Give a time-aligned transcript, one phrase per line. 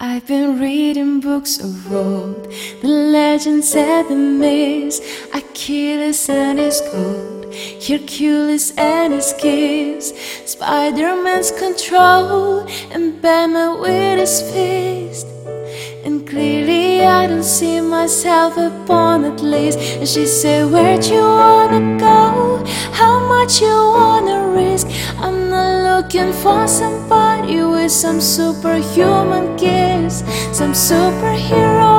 [0.00, 2.52] I've been reading books of old,
[2.82, 5.00] the legends and the myths,
[5.34, 10.12] Achilles and his gold, Hercules and his gifts,
[10.52, 12.60] Spider-Man's control,
[12.92, 15.26] and Batman with his fist.
[16.04, 19.80] And clearly I don't see myself upon at least.
[19.80, 22.64] And she said, Where'd you wanna go?
[22.92, 24.86] How much you wanna risk?
[25.16, 30.18] I'm not looking for somebody with some superhuman gifts,
[30.58, 31.94] some superhero,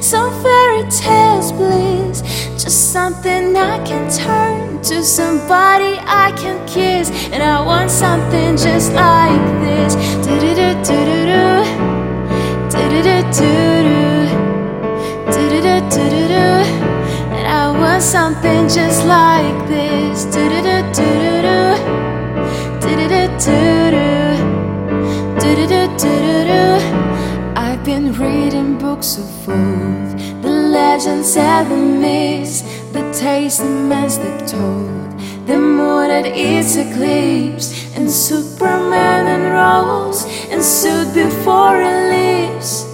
[0.00, 2.22] some fairy tales bliss.
[2.62, 7.10] Just something I can turn to somebody I can kiss.
[7.32, 9.92] And I want something just like this.
[10.24, 11.48] Do-do-do-do-do-do.
[16.50, 16.77] And
[18.00, 20.24] Something just like this.
[27.56, 35.18] I've been reading books of old, the legends and the myths, the tastements that told
[35.46, 42.87] the moon at its eclipse, and Superman unrolls and stood before it leaves.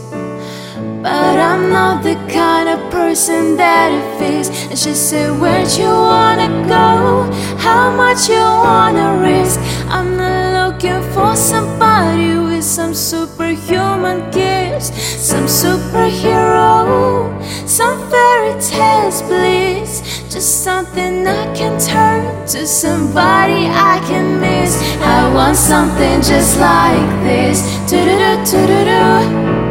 [1.05, 4.49] But I'm not the kind of person that it fits.
[4.71, 7.29] And she said, Where'd you wanna go?
[7.59, 9.61] How much you wanna risk?
[9.91, 17.29] I'm not looking for somebody with some superhuman gifts, some superhero,
[17.69, 20.25] some fairy tales bliss.
[20.33, 24.81] Just something I can turn to somebody I can miss.
[25.03, 27.61] I want something just like this.
[27.91, 29.64] Do-do-do-do-do-do.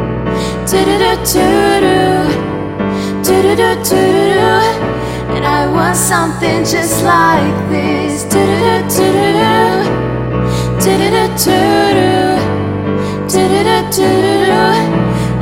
[5.35, 8.23] And I want something just like this.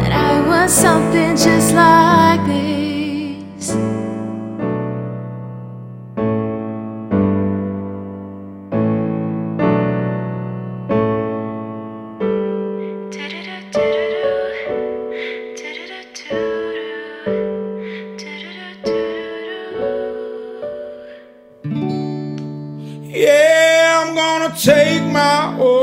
[0.04, 2.11] And I want something just like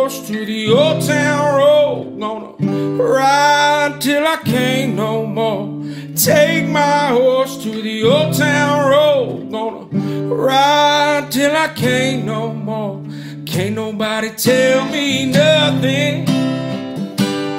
[0.08, 2.18] horse to the old town road.
[2.18, 5.84] Gonna ride till I can't no more.
[6.16, 9.50] Take my horse to the old town road.
[9.50, 13.04] Gonna ride till I can't no more.
[13.44, 16.24] Can't nobody tell me nothing.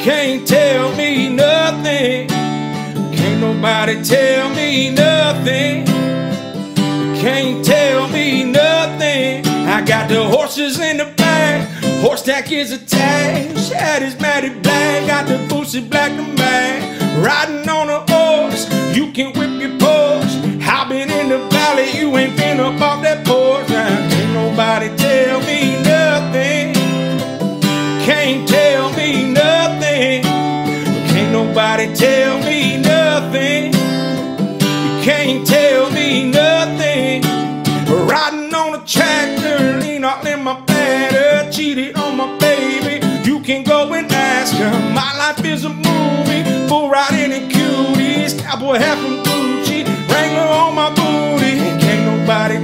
[0.05, 2.29] Can't tell me nothing.
[3.15, 5.85] Can't nobody tell me nothing.
[7.21, 9.45] Can't tell me nothing.
[9.67, 10.48] I got the back.
[12.19, 13.71] Horse tack is attached.
[13.71, 15.07] Hat is matted black.
[15.07, 16.81] Got the bootsy black and black.
[17.23, 18.67] Riding on a horse.
[18.93, 20.61] You can whip your Porsche.
[20.61, 21.89] I've been in the valley.
[21.97, 23.69] You ain't been up off that porch.
[23.69, 26.73] Now, can't nobody tell me nothing.
[28.03, 30.23] Can't tell me nothing.
[31.11, 33.71] Can't nobody tell me nothing.
[34.83, 37.21] You can't tell me nothing.
[38.09, 42.08] Riding on a tractor, lean all in my bladder, cheated on
[45.39, 50.89] life is a movie, bull riding in cuties, cowboy hat from Gucci, Wrangler on my
[50.89, 51.57] booty.
[51.79, 52.57] Can't nobody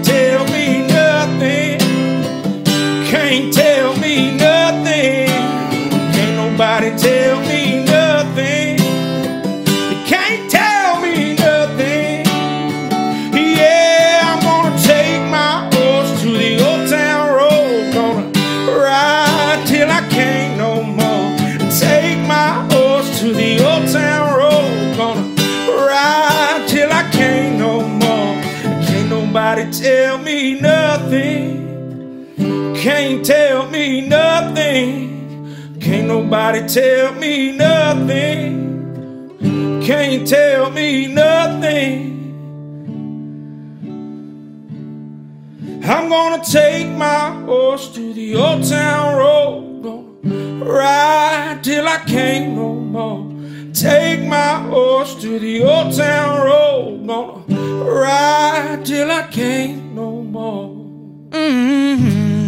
[32.85, 35.79] Can't tell me nothing.
[35.81, 38.61] Can't nobody tell me nothing.
[39.83, 42.11] Can't tell me nothing.
[45.83, 49.81] I'm gonna take my horse to the old town road.
[49.81, 53.33] Gonna ride till I can't no more.
[53.73, 57.07] Take my horse to the old town road.
[57.07, 60.69] Gonna ride till I can't no more.
[61.31, 62.44] Mm-hmm.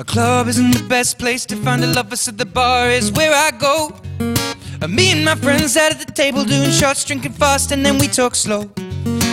[0.00, 3.34] A club isn't the best place to find a lover, so the bar is where
[3.34, 3.92] I go.
[4.80, 7.98] Uh, Me and my friends sat at the table doing shots, drinking fast, and then
[7.98, 8.70] we talk slow.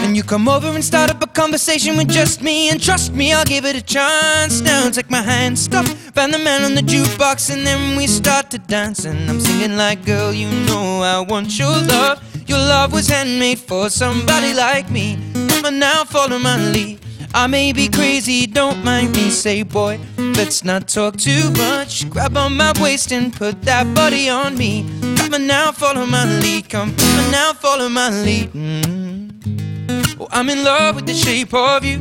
[0.04, 3.32] And you come over and start up a conversation with just me, and trust me,
[3.32, 4.60] I'll give it a chance.
[4.60, 8.52] Now take my hand, stop, find the man on the jukebox, and then we start
[8.52, 9.06] to dance.
[9.06, 12.22] And I'm singing like, girl, you know I want your love.
[12.46, 15.18] Your love was handmade for somebody like me.
[15.62, 17.07] But now follow my lead.
[17.34, 19.30] I may be crazy, don't mind me.
[19.30, 22.10] Say, boy, let's not talk too much.
[22.10, 24.86] Grab on my waist and put that body on me.
[25.18, 26.70] Come on now, follow my lead.
[26.70, 28.52] Come, on now, follow my lead.
[28.54, 30.18] Mm.
[30.20, 32.00] Oh, I'm in love with the shape of you.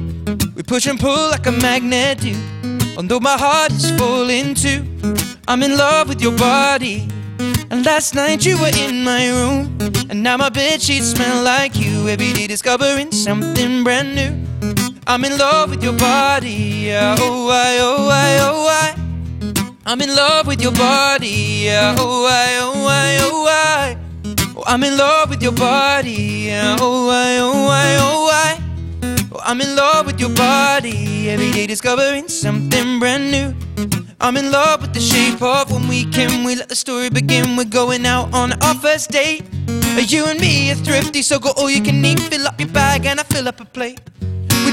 [0.55, 2.35] We push and pull like a magnet do.
[2.97, 4.85] Although my heart is falling too.
[5.47, 7.09] I'm in love with your body.
[7.71, 9.77] And last night you were in my room.
[10.09, 12.09] And now my bed sheets smell like you.
[12.09, 14.46] Every day discovering something brand new.
[15.09, 16.93] I'm in love with your body.
[16.93, 19.73] Oh, I, oh, I, oh, I.
[19.87, 21.69] I'm in love with your body.
[21.71, 24.57] Oh, I, oh, I, oh.
[24.57, 26.51] Oh, I'm in love with your body.
[26.51, 29.33] Oh, I, oh, I, oh.
[29.33, 31.31] Oh, I'm in love with your body.
[31.31, 33.55] Every day discovering something brand new.
[34.21, 36.43] I'm in love with the shape of when we can.
[36.43, 37.57] We let the story begin.
[37.57, 39.45] We're going out on our first date.
[40.09, 42.19] You and me are thrifty, so go all you can eat.
[42.19, 44.01] Fill up your bag and I fill up a plate.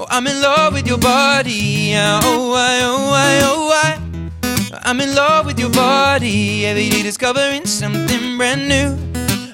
[0.00, 1.92] Oh, I'm in love with your body.
[1.96, 4.80] Oh, I, oh, I, oh, I.
[4.84, 6.66] I'm in love with your body.
[6.66, 8.96] Every day discovering something brand new.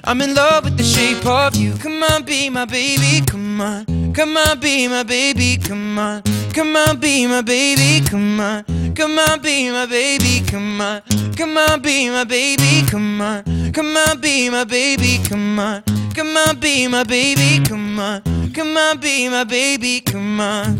[0.03, 1.73] I'm in love with the shape of you.
[1.77, 3.25] Come on, be my baby.
[3.25, 4.13] Come on.
[4.13, 5.57] Come on, be my baby.
[5.57, 6.21] Come on.
[6.53, 8.05] Come on, be my baby.
[8.05, 8.63] Come on.
[8.93, 10.45] Come on, be my baby.
[10.45, 11.01] Come on.
[11.35, 12.85] Come on, be my baby.
[12.87, 13.71] Come on.
[13.73, 15.19] Come on, be my baby.
[15.27, 15.83] Come on.
[16.15, 17.61] Come on, be my baby.
[17.65, 18.21] Come on.
[18.53, 19.99] Come on, be my baby.
[19.99, 20.77] Come on.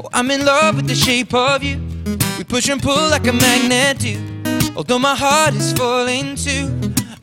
[0.00, 1.80] Oh, I'm in love with the shape of you.
[2.36, 4.18] We push and pull like a magnet do.
[4.74, 6.68] Although my heart is falling too.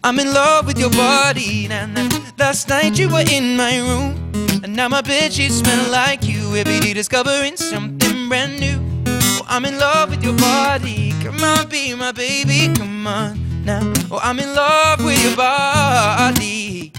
[0.02, 1.68] I'm in love with your body.
[1.68, 2.08] Nah, nah.
[2.40, 4.16] Last night you were in my room.
[4.64, 6.56] And now my sheets smell like you.
[6.56, 8.80] Every day discovering something brand new.
[9.08, 11.14] Oh, I'm in love with your body.
[11.22, 12.74] Come on, be my baby.
[12.74, 13.92] Come on now.
[14.10, 16.94] Oh, I'm in love with your body.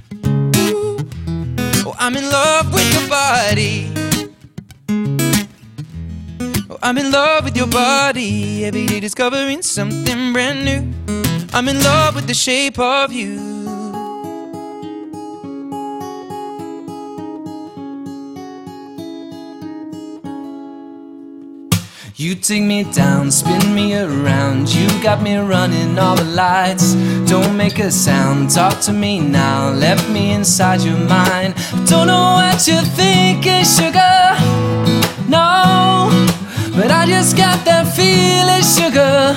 [2.05, 3.89] I'm in love with your body.
[6.69, 8.65] Oh, I'm in love with your body.
[8.65, 10.93] Every day discovering something brand new.
[11.55, 13.62] I'm in love with the shape of you.
[22.33, 24.73] You take me down, spin me around.
[24.73, 26.95] You got me running all the lights.
[27.29, 29.69] Don't make a sound, talk to me now.
[29.69, 31.53] Let me inside your mind.
[31.85, 34.17] Don't know what you're thinking, eh, sugar.
[35.29, 36.09] No,
[36.75, 39.37] but I just got that feeling, sugar.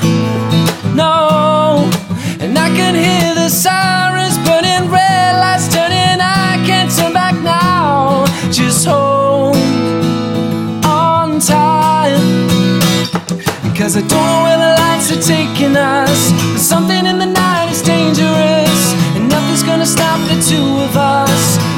[0.96, 1.92] No,
[2.40, 6.22] and I can hear the sirens burning, red lights turning.
[6.22, 8.26] I can't turn back now.
[8.54, 9.58] Just hold
[10.86, 11.75] on tight.
[13.76, 16.32] Cause I don't know where the lights are taking us.
[16.54, 18.94] But something in the night is dangerous.
[19.16, 21.75] And nothing's gonna stop the two of us.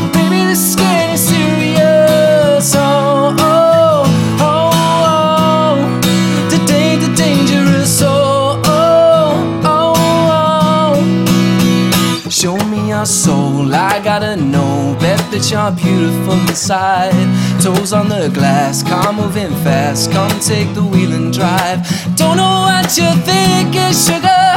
[15.38, 17.14] That you're beautiful inside.
[17.62, 20.12] Toes on the glass, car moving fast.
[20.12, 21.86] Come take the wheel and drive.
[22.16, 24.50] Don't know what you're thinking, sugar.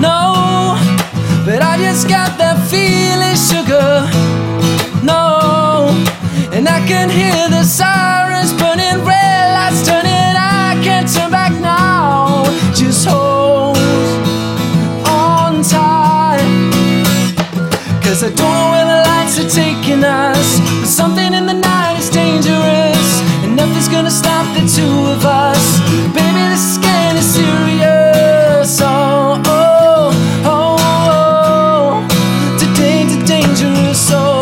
[0.00, 0.80] No,
[1.44, 4.08] but I just got that feeling, sugar.
[5.04, 5.92] No,
[6.56, 10.36] and I can hear the sirens burning, red lights turning.
[10.40, 12.44] I can't turn back now.
[12.72, 13.76] Just hold
[15.04, 16.40] on tight.
[18.02, 18.95] Cause I don't know
[19.56, 20.60] taking us.
[20.60, 23.08] but Something in the night is dangerous,
[23.42, 25.64] and nothing's gonna stop the two of us.
[26.12, 28.70] Baby, this is getting serious.
[28.82, 30.12] Oh, oh,
[30.44, 30.76] oh,
[31.16, 32.58] oh.
[32.60, 34.10] Today's a dangerous.
[34.12, 34.35] Oh.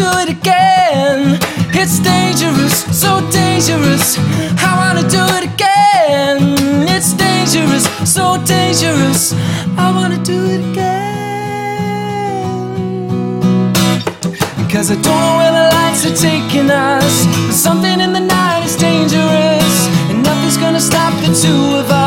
[0.00, 1.38] do it again.
[1.80, 4.16] It's dangerous, so dangerous.
[4.68, 6.40] I wanna do it again.
[6.96, 7.84] It's dangerous,
[8.16, 8.24] so
[8.56, 9.34] dangerous.
[9.84, 10.90] I wanna do it again.
[14.72, 17.14] Cause I don't know where the lights are taking us.
[17.46, 19.74] But something in the night is dangerous.
[20.10, 21.99] And nothing's gonna stop the two of us.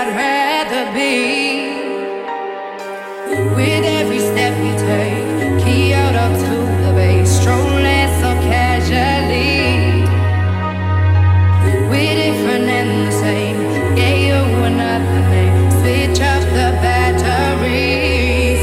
[0.00, 1.74] I'd rather be.
[3.56, 5.26] With every step you take,
[5.58, 10.06] key Kyoto to the bay, strolling so casually.
[11.90, 13.58] We're different and the same,
[13.96, 14.40] gave you
[14.70, 18.62] another name, switch off the batteries.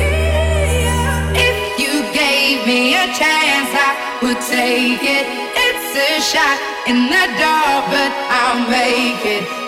[1.35, 3.91] If you gave me a chance, I
[4.23, 5.27] would take it.
[5.67, 9.64] It's a shot in the dark, but I'll make it.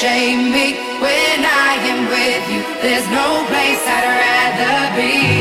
[0.00, 2.62] shame me when I am with you.
[2.82, 5.37] There's no place I'd rather be.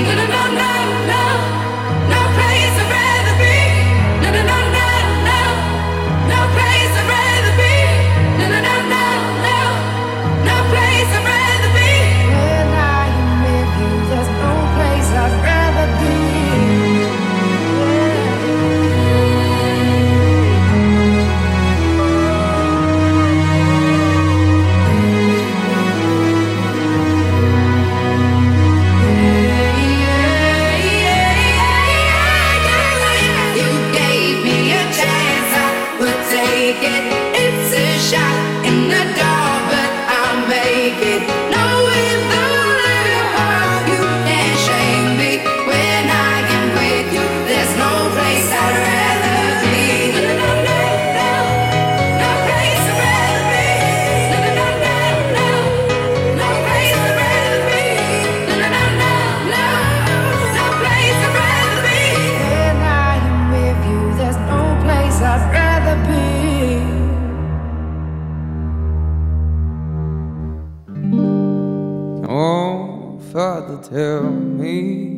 [74.47, 75.17] me?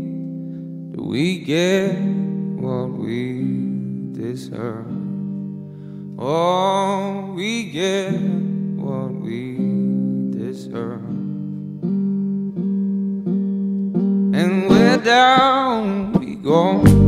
[0.96, 1.94] Do we get
[2.60, 4.88] what we deserve?
[6.18, 8.12] Oh, we get
[8.76, 9.56] what we
[10.32, 11.06] deserve.
[14.36, 16.99] And we're down, we go.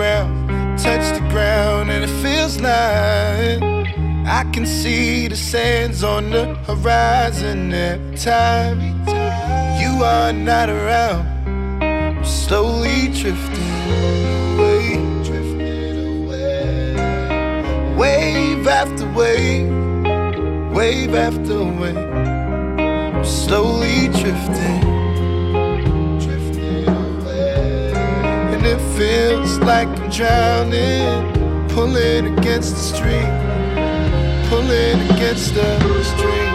[0.00, 3.60] Ground, touch the ground, and it feels like
[4.26, 8.78] I can see the sands on the horizon every time
[9.78, 11.26] you are not around.
[11.82, 13.72] I'm slowly drifting
[14.54, 19.68] away, drifting away, wave after wave,
[20.72, 21.96] wave after wave.
[23.18, 24.99] I'm slowly drifting.
[28.96, 33.30] Feels like I'm drowning, pulling against the stream,
[34.48, 36.49] pulling against the stream.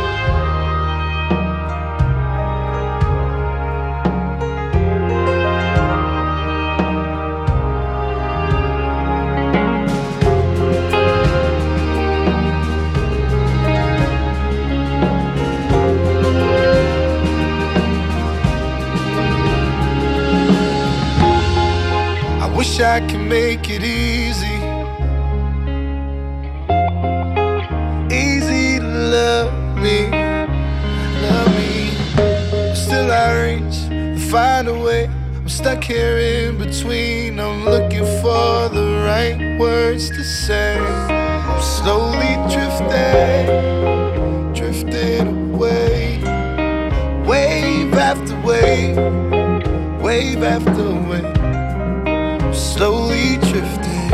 [22.75, 24.57] Wish I could make it easy.
[28.13, 30.09] Easy to love me,
[31.21, 31.91] love me.
[32.75, 35.05] Still I reach to find a way.
[35.05, 37.39] I'm stuck here in between.
[37.39, 40.77] I'm looking for the right words to say.
[40.77, 43.47] I'm slowly drifting,
[44.53, 46.19] drifting away.
[47.25, 48.97] Wave after wave,
[50.01, 51.64] wave after wave
[52.55, 54.09] slowly drifting,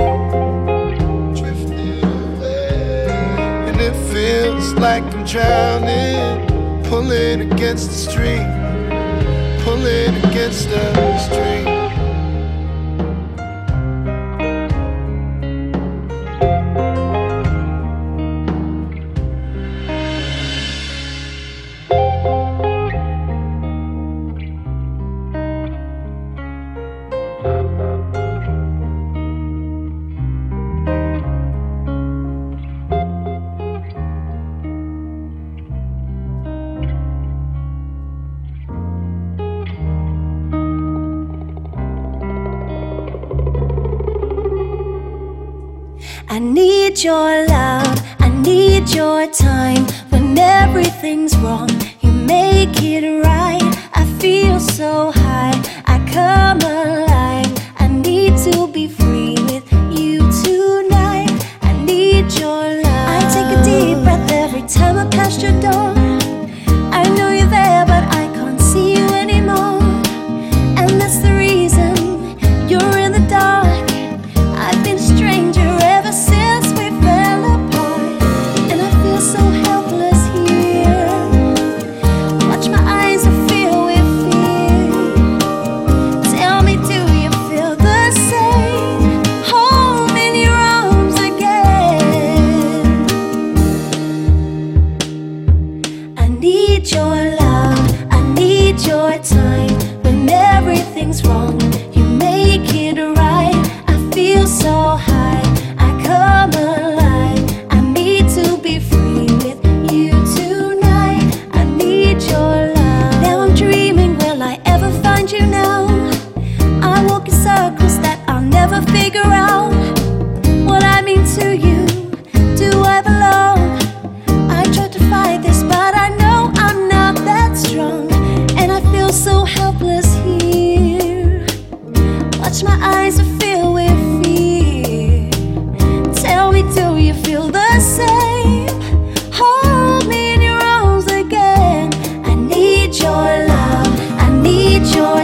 [1.36, 3.06] drifting away.
[3.70, 8.48] And it feels like I'm drowning, pulling against the stream.
[9.64, 12.01] pulling against the stream.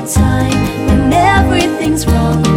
[0.05, 0.51] Time.
[0.87, 2.56] When everything's wrong,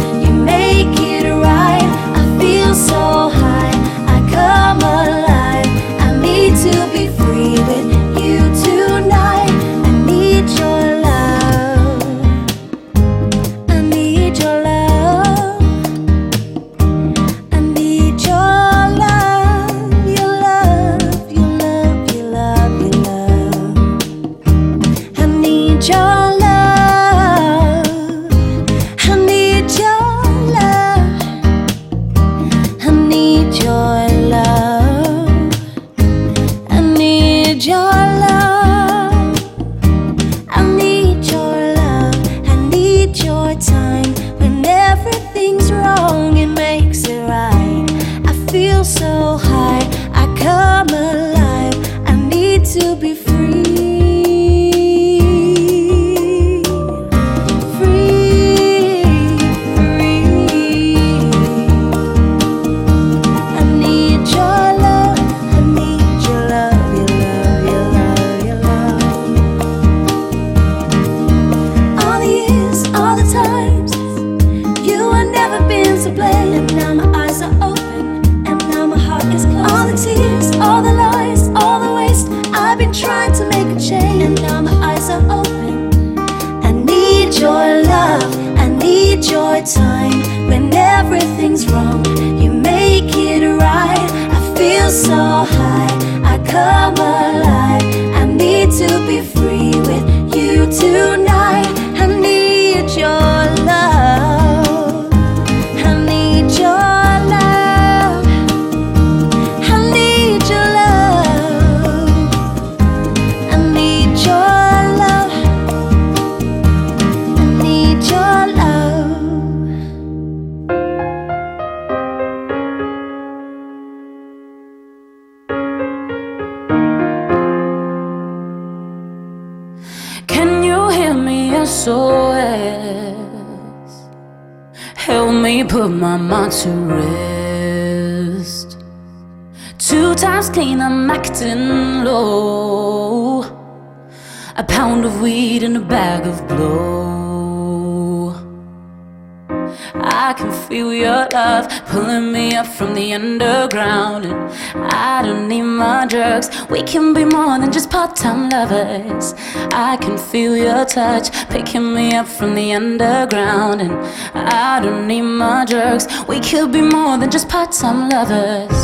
[150.23, 154.25] I can feel your love pulling me up from the underground.
[154.25, 156.47] And I don't need my drugs.
[156.69, 159.33] We can be more than just part time lovers.
[159.73, 163.81] I can feel your touch picking me up from the underground.
[163.81, 163.97] And
[164.35, 166.05] I don't need my drugs.
[166.27, 168.77] We could be more than just part time lovers.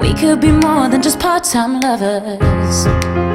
[0.00, 3.31] We could be more than just part time lovers.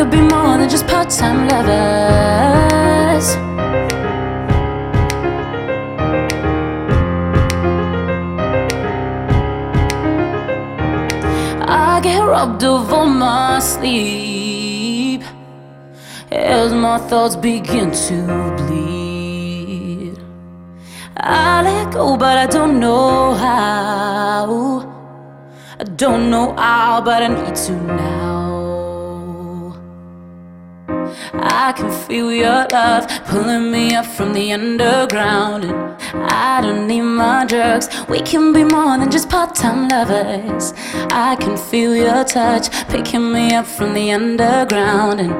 [0.00, 3.26] We could be more than just part time lovers.
[11.68, 15.22] I get robbed of all my sleep
[16.32, 20.18] as my thoughts begin to bleed.
[21.14, 24.80] I let go, but I don't know how.
[25.78, 28.29] I don't know how, but I need to now.
[31.42, 35.64] I can feel your love pulling me up from the underground.
[35.64, 37.88] And I don't need my drugs.
[38.08, 40.74] We can be more than just part time lovers.
[41.10, 45.20] I can feel your touch picking me up from the underground.
[45.20, 45.32] And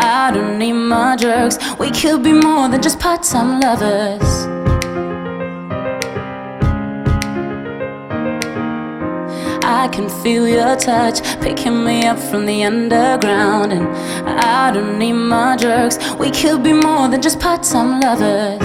[0.00, 1.58] I don't need my drugs.
[1.78, 4.61] We could be more than just part time lovers.
[9.72, 13.72] I can feel your touch picking me up from the underground.
[13.72, 13.88] And
[14.28, 15.98] I don't need my drugs.
[16.18, 18.60] We could be more than just part time lovers.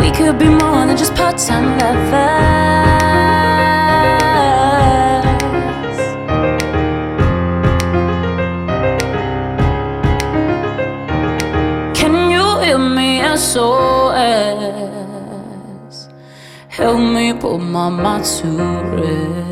[0.00, 2.59] We could be more than just part time lovers.
[13.52, 14.78] SOS?
[16.68, 18.46] Help me put my mind to
[18.94, 19.50] rest.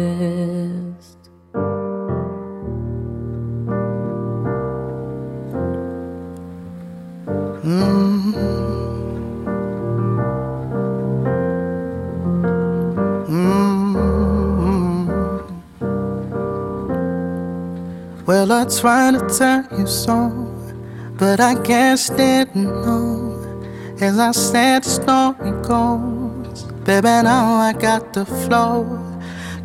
[18.26, 20.30] Well, I tried to tell you so,
[21.16, 23.47] but I guess didn't know.
[24.00, 26.62] As I said, the story goes.
[26.84, 28.86] Baby, now I got the flow.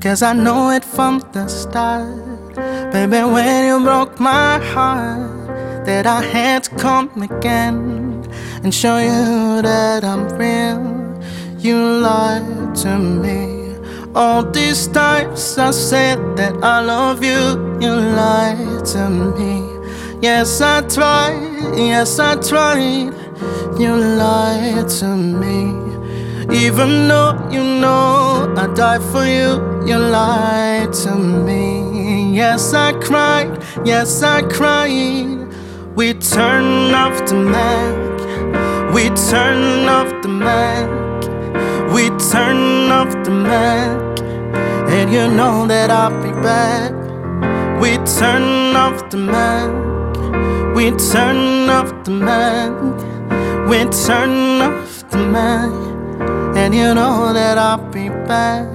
[0.02, 2.56] Cause I know it from the start.
[2.91, 8.28] Baby, when you broke my heart, that I had to come again
[8.63, 10.82] and show you that I'm real.
[11.60, 13.78] You lied to me.
[14.15, 19.62] All these times I said that I love you, you lied to me.
[20.22, 23.23] Yes, I tried, yes, I tried.
[23.80, 25.60] You lied to me.
[26.54, 32.36] Even though you know I died for you, you lied to me.
[32.36, 35.48] Yes, I cried, yes, I cried.
[35.96, 41.04] We turned off the Mac, we turned off the Mac.
[41.93, 44.19] We turn off the Mac,
[44.89, 46.91] and you know that I'll be back.
[47.80, 49.69] We turn off the Mac,
[50.76, 52.74] we turn off the Mac,
[53.67, 55.71] we turn off the Mac,
[56.58, 58.67] and you know that I'll be back.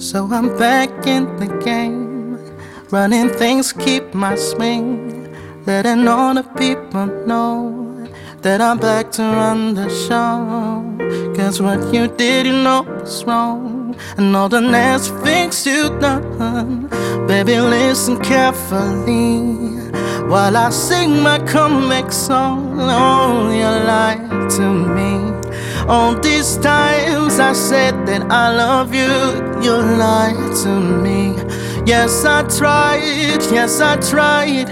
[0.00, 2.38] So I'm back in the game,
[2.90, 5.34] running things, keep my swing,
[5.66, 8.08] letting all the people know
[8.42, 11.34] that I'm back to run the show.
[11.36, 13.96] Cause what you did, you know was wrong.
[14.16, 16.88] And all the nasty things you've done.
[17.26, 19.90] Baby, listen carefully
[20.28, 22.76] while I sing my comeback song.
[22.78, 25.32] Oh, you lied to me.
[25.88, 29.12] All these times I said that I love you,
[29.62, 31.34] you lied to me.
[31.86, 34.68] Yes, I tried, yes, I tried.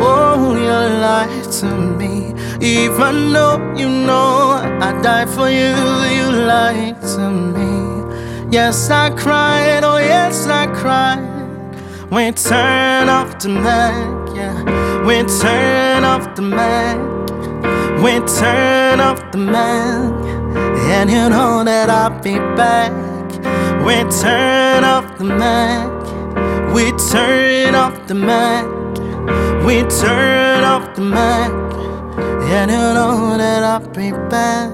[0.00, 1.66] Oh, you lied to
[1.98, 2.32] me.
[2.60, 5.74] Even though you know I died for you,
[6.16, 8.52] you lied to me.
[8.52, 11.26] Yes, I cried, oh, yes, I cried.
[12.12, 15.04] We turn off the Mac, yeah.
[15.04, 16.98] We turn off the Mac.
[18.02, 20.12] We turn off the Mac.
[20.90, 22.92] And you know that I'll be back.
[23.84, 25.88] We turn off the Mac.
[26.74, 28.66] We turn off the Mac.
[29.64, 31.50] We turn off the Mac.
[32.52, 34.70] And you know that I'll be back.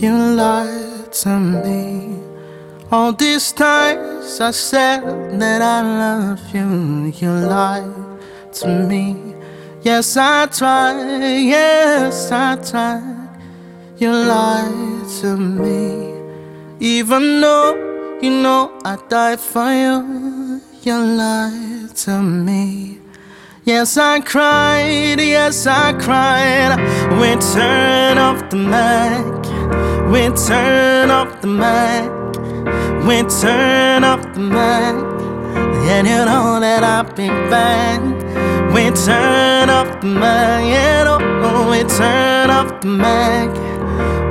[0.00, 2.17] You lied to me.
[2.90, 5.02] All these times I said
[5.38, 7.84] that I love you, you lied
[8.54, 9.34] to me.
[9.82, 13.28] Yes, I tried, yes, I tried.
[13.98, 16.14] You lied to me.
[16.80, 23.00] Even though you know I died for you, you lied to me.
[23.64, 26.78] Yes, I cried, yes, I cried.
[27.20, 29.44] We turn off the mic,
[30.10, 32.17] we turn off the mic.
[33.06, 34.96] We turn off the mic,
[35.90, 38.00] and you know that I'll be back.
[38.74, 40.22] We turn off the mic,
[40.72, 43.50] yeah, oh, we turn off the mic.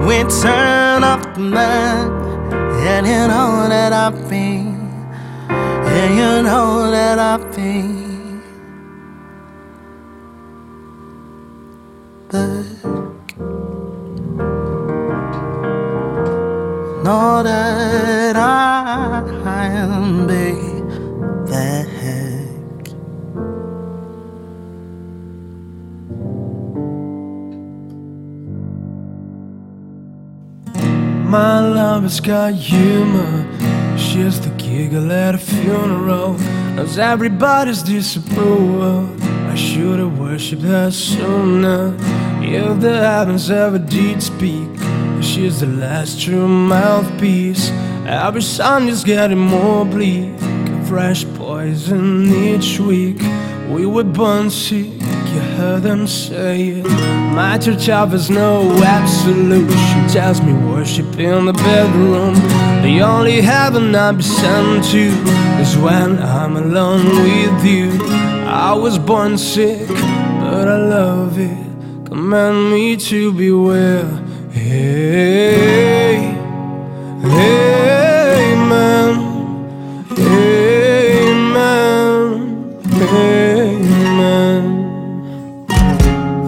[0.07, 2.07] We turn off the mic,
[2.87, 4.63] and you know that I'll be,
[5.49, 8.07] and you know that I'll be.
[17.07, 19.23] Know that I'll
[20.27, 20.51] be
[21.49, 21.87] back.
[31.35, 33.47] My love has got humor.
[33.97, 36.33] She's the giggle at a funeral.
[36.75, 39.07] Knows everybody's disapproval.
[39.51, 41.95] I should have worshipped her sooner.
[42.41, 44.67] If the heavens ever did speak,
[45.37, 47.69] She's the last true mouthpiece.
[48.07, 50.33] Every sun is getting more bleak.
[50.87, 53.19] Fresh poison each week.
[53.69, 56.85] We were born sick, you heard them say it.
[57.35, 59.69] My church offers no absolute.
[59.69, 62.33] She tells me worship in the bedroom.
[62.81, 65.05] The only heaven I'll be sent to
[65.61, 67.91] is when I'm alone with you.
[68.47, 72.07] I was born sick, but I love it.
[72.07, 74.26] Command me to beware.
[74.57, 76.33] Hey,
[77.23, 77.53] amen,
[80.17, 81.51] amen,
[83.13, 84.63] amen.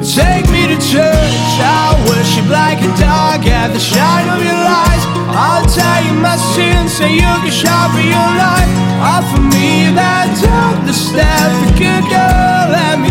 [0.02, 5.06] Take me to church, I'll worship like a dog at the shine of your lights.
[5.30, 8.70] I'll tell you my sins so you can sharpen your life.
[9.06, 13.09] Offer me that dark step, a good girl, let me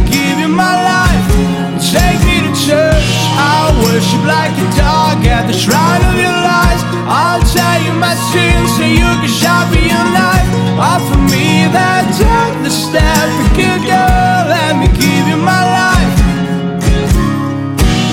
[3.38, 6.83] I'll worship like a dog at the shrine of your lies.
[7.07, 10.48] I'll tell you my sins so you can sharpen your knife.
[10.77, 16.14] Offer me that dark step, a good girl, let me give you my life.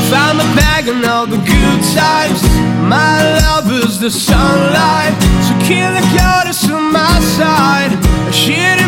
[0.10, 2.42] Found the bag and all the good times.
[2.82, 7.92] My love is the sunlight, so kill the goddess on my side.
[7.92, 8.85] To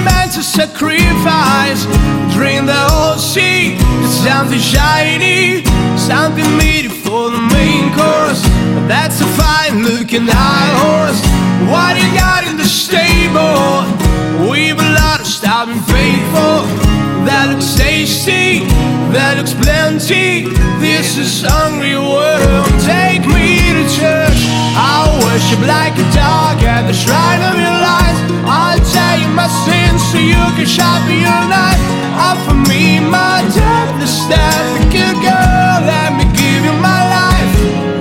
[0.77, 1.85] sacrifice,
[2.33, 3.77] drain the whole sea.
[4.05, 5.63] Something shiny,
[5.97, 8.41] something meaty for the main course.
[8.87, 11.21] That's a fine looking high horse.
[11.71, 13.85] What you got in the stable?
[14.49, 16.61] We've a lot of stubborn faithful.
[17.25, 18.63] That looks tasty,
[19.11, 20.45] that looks plenty.
[20.79, 22.69] This is hungry world.
[22.85, 24.41] Take me to church.
[24.77, 27.97] I'll worship like a dog at the shrine of your lies.
[29.37, 31.83] My sins so you can sharpen your knife.
[32.17, 35.77] Offer me my death, the step, good girl.
[35.85, 37.53] Let me give you my life.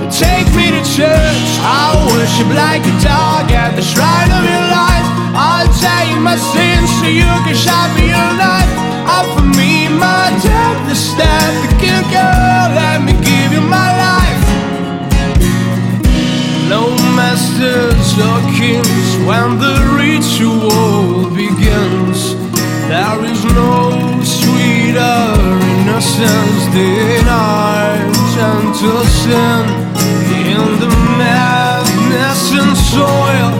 [0.09, 1.49] Take me to church.
[1.61, 5.07] I'll worship like a dog at the shrine of your lies.
[5.37, 5.69] I'll
[6.09, 8.73] you my sins so you can sharpen your knife.
[9.05, 12.65] Offer me my death, the step, good girl.
[12.81, 14.41] Let me give you my life.
[16.65, 18.96] No masters or kings
[19.27, 22.19] when the ritual begins.
[22.87, 25.19] There is no sweeter
[25.75, 27.97] innocence than our
[28.35, 29.65] gentle sin.
[30.55, 33.51] In the madness and soil,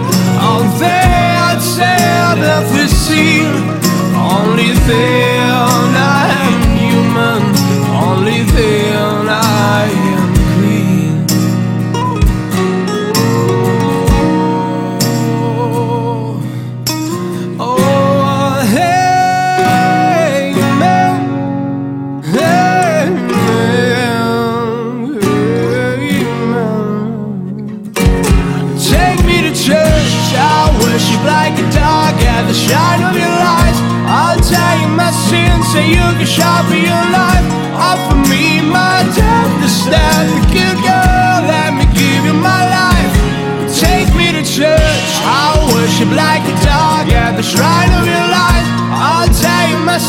[1.76, 3.44] tell that we see.
[4.16, 5.37] Only then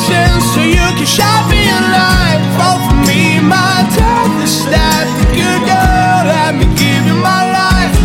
[0.09, 2.40] passion so you can shine me a light.
[2.56, 5.06] Fall for me, my death is that
[5.36, 6.24] good girl.
[6.32, 7.96] Let me give you my life.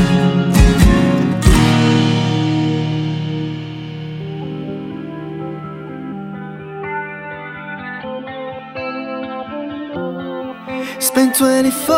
[10.99, 11.95] Spend 24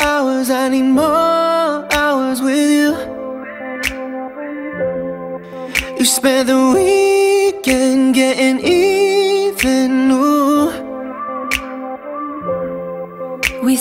[0.00, 2.90] hours, I need more hours with you.
[5.98, 8.79] You spend the weekend getting easy.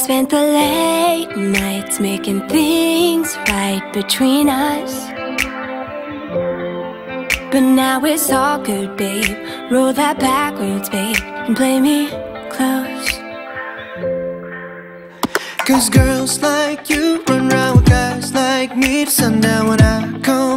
[0.10, 4.91] Spent the late nights making things right between us.
[7.51, 9.38] But now it's all good, babe.
[9.70, 12.10] Roll that backwards, babe, and play me
[12.49, 13.10] close.
[15.68, 19.68] Cause girls like you run around with guys like me to sundown.
[19.68, 20.49] When I come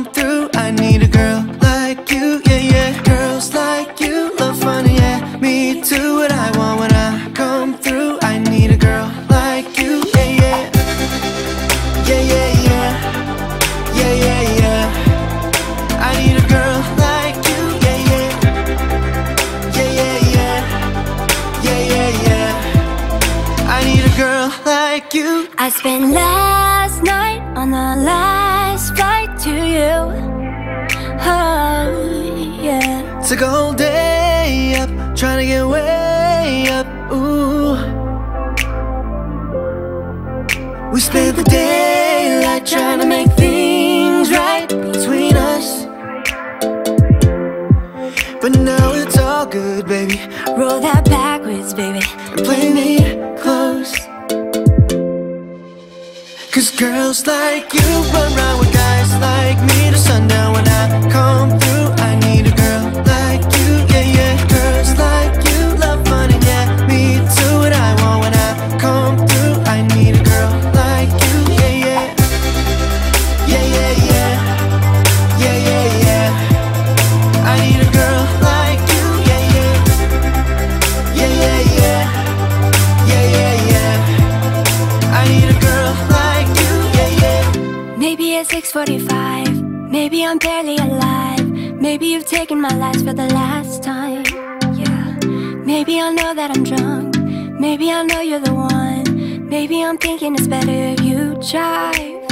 [25.85, 26.22] you.
[57.13, 57.81] Girls like you
[58.15, 58.52] run around
[92.63, 94.25] my life for the last time.
[94.83, 95.19] Yeah.
[95.65, 97.17] Maybe I know that I'm drunk.
[97.59, 99.49] Maybe I know you're the one.
[99.49, 102.23] Maybe I'm thinking it's better if you drive.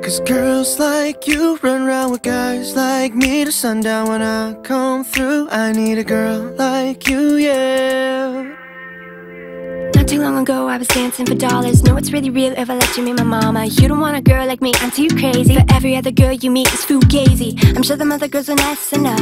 [0.00, 4.08] Cause girls like you run around with guys like me to sundown.
[4.08, 7.93] When I come through, I need a girl like you, yeah.
[10.24, 11.82] Long ago, I was dancing for dollars.
[11.82, 13.66] No, it's really real if I let you meet my mama.
[13.66, 15.54] You don't want a girl like me, I'm too crazy.
[15.54, 17.52] But every other girl you meet is fugazi.
[17.76, 19.20] I'm sure them other girls are nice enough,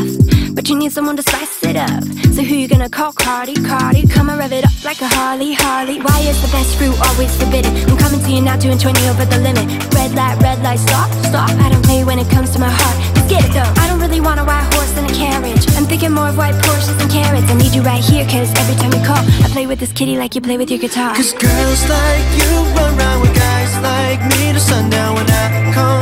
[0.55, 2.05] but you need someone to spice it up.
[2.35, 3.55] So who you gonna call Cardi?
[3.55, 6.01] Cardi, come and rev it up like a Harley, Harley.
[6.01, 7.75] Why is the best fruit always forbidden?
[7.91, 9.67] I'm coming to you now, doing 20 over the limit.
[9.93, 11.51] Red light, red light, stop, stop.
[11.51, 13.12] I don't play when it comes to my heart.
[13.29, 13.73] Get it though.
[13.83, 15.65] I don't really want a white horse and a carriage.
[15.77, 17.49] I'm thinking more of white Porsches and carrots.
[17.51, 20.17] I need you right here, cause every time you call, I play with this kitty
[20.17, 21.15] like you play with your guitar.
[21.15, 25.15] Cause girls like you run around with guys like me to sundown.
[25.15, 26.02] When I come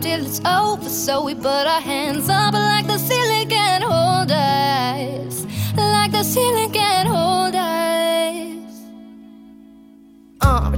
[0.00, 0.88] till it's over.
[0.88, 2.39] So we put our hands up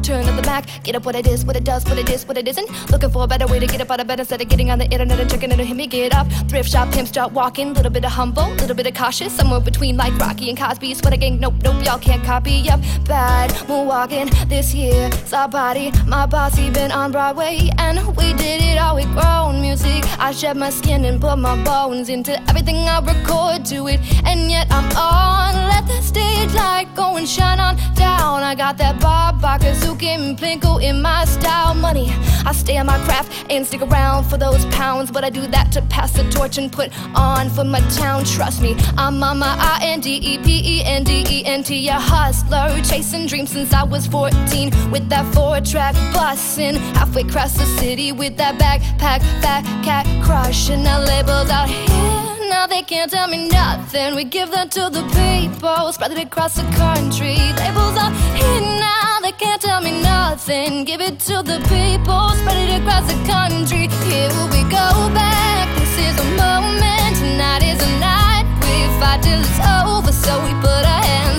[0.02, 0.66] Return to the back.
[0.82, 2.68] Get up what it is, what it does, what it is, what it isn't.
[2.90, 4.80] Looking for a better way to get up out of bed instead of getting on
[4.80, 6.26] the internet and checking it to hit me get up.
[6.48, 7.72] Thrift shop, pimp, start walking.
[7.72, 9.32] Little bit of humble, little bit of cautious.
[9.32, 10.94] Somewhere between like Rocky and Cosby.
[10.94, 12.50] Sweater gang, nope, nope, y'all can't copy.
[12.50, 13.52] Yep, bad.
[13.68, 15.08] We're walking this year.
[15.24, 17.70] Saw body, my bossy been on Broadway.
[17.78, 20.02] And we did it all with grown music.
[20.18, 24.00] I shed my skin and put my bones into everything I record to it.
[24.26, 25.54] And yet I'm on.
[25.68, 26.02] Let the
[26.42, 28.42] stage light go and shine on down.
[28.42, 31.74] I got that Bob Barker, Zuki, and Plinko in my style.
[31.74, 32.10] Money,
[32.44, 35.10] I stay on my craft and stick around for those pounds.
[35.10, 38.24] But I do that to pass the torch and put on for my town.
[38.24, 41.62] Trust me, I'm on my I N D E P E N D E N
[41.62, 41.88] T.
[41.88, 44.90] A hustler, chasing dreams since I was 14.
[44.90, 50.86] With that four track bussin', halfway across the city with that backpack, fat cat crushing.
[50.86, 52.11] I labeled out here
[52.52, 54.14] now they can't tell me nothing.
[54.14, 57.36] We give that to the people, spread it across the country.
[57.60, 60.84] Labels are here now, they can't tell me nothing.
[60.84, 63.84] Give it to the people, spread it across the country.
[64.08, 64.88] Here we go
[65.20, 65.66] back.
[65.80, 68.44] This is a moment, tonight is a night.
[68.66, 71.31] We fight till it's over, so we put our hands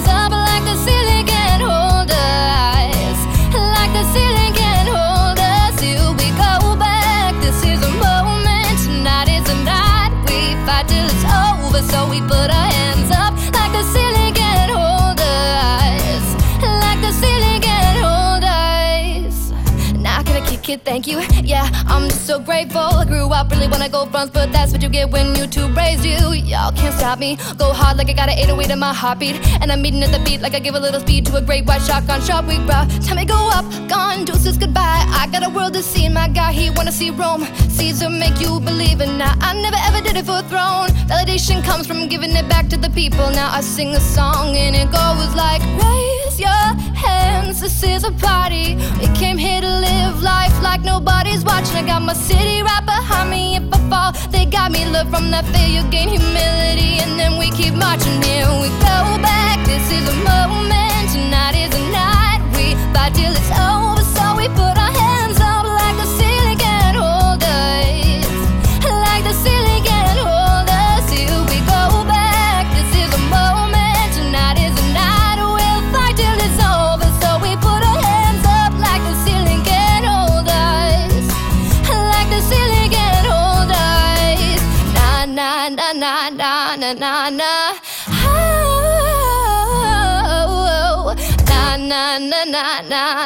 [20.83, 21.21] thank you.
[21.43, 22.79] Yeah, I'm just so grateful.
[22.79, 26.05] I grew up really wanna go fronts, but that's what you get when YouTube raised
[26.05, 26.33] you.
[26.33, 27.37] Y'all can't stop me.
[27.57, 29.35] Go hard like I got an 808 in my heartbeat.
[29.61, 31.65] And I'm meeting at the beat like I give a little speed to a great
[31.65, 32.85] white shotgun sharp weak bro.
[33.05, 35.03] Time me go up, gone, deuces goodbye.
[35.21, 37.45] I got a world to see, my guy, he wanna see Rome.
[37.69, 40.89] Caesar make you believe, and now I never ever did it for a throne.
[41.11, 43.29] Validation comes from giving it back to the people.
[43.31, 45.61] Now I sing a song, and it goes like,
[46.33, 48.75] raise your hands, this is a party.
[48.99, 51.75] We came here to live life like nobody's watching.
[51.75, 53.55] I got my city right behind me.
[53.55, 54.85] If I fall, they got me.
[54.85, 58.21] Look from that fear, you gain humility, and then we keep marching.
[58.21, 59.65] Here we go back.
[59.65, 61.11] This is a moment.
[61.11, 62.41] Tonight is a night.
[62.55, 64.03] We fight till it's over.
[64.15, 65.12] So we put our hands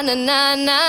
[0.08, 0.80] na na na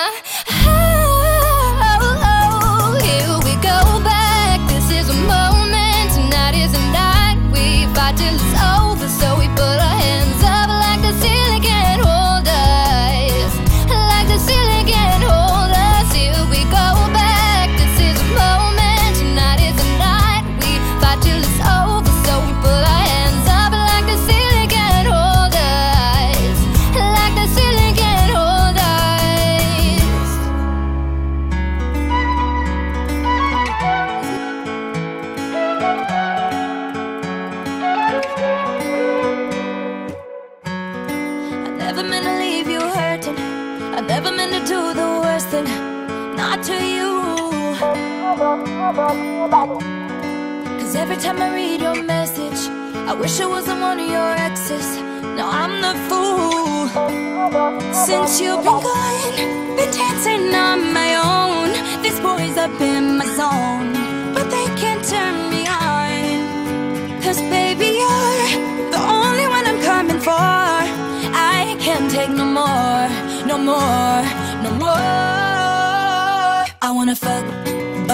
[48.89, 48.97] Cause
[50.97, 52.71] every time I read your message,
[53.07, 54.97] I wish I wasn't one of your exes.
[55.37, 56.89] Now I'm the fool.
[57.93, 61.69] Since you've been gone, been dancing on my own.
[62.03, 63.93] These boys up in my zone,
[64.33, 67.21] but they can't turn me on.
[67.21, 68.49] Cause baby, you're
[68.91, 70.33] the only one I'm coming for.
[70.33, 73.11] I can't take no more,
[73.47, 74.25] no more,
[74.65, 74.97] no more.
[76.81, 77.45] I wanna fuck,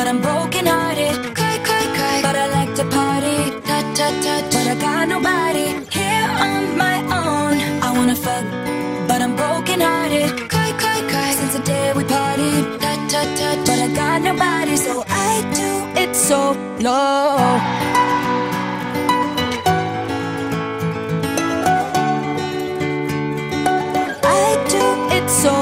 [0.04, 1.34] but I'm broken hearted.
[1.34, 2.20] Cry, cry, cry.
[2.20, 3.38] But I like to party.
[3.68, 4.52] Touch, touch, touch.
[4.54, 5.66] But I got nobody
[5.98, 7.54] here on my own.
[7.86, 8.44] I wanna fuck,
[9.08, 10.28] but I'm broken hearted.
[10.52, 11.30] Cry, cry, cry.
[11.38, 12.64] Since the day we partied.
[12.84, 13.60] Touch, touch, touch.
[13.68, 15.30] But I got nobody, so I
[15.60, 15.70] do
[16.02, 16.40] it so
[16.86, 17.38] low.
[24.22, 24.84] I do
[25.16, 25.54] it so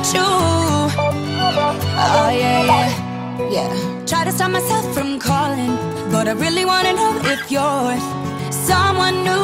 [0.00, 0.26] without you.
[1.96, 4.04] Oh yeah, yeah, yeah.
[4.06, 5.76] Try to stop myself from calling,
[6.10, 7.98] but I really wanna know if you're
[8.50, 9.38] someone new.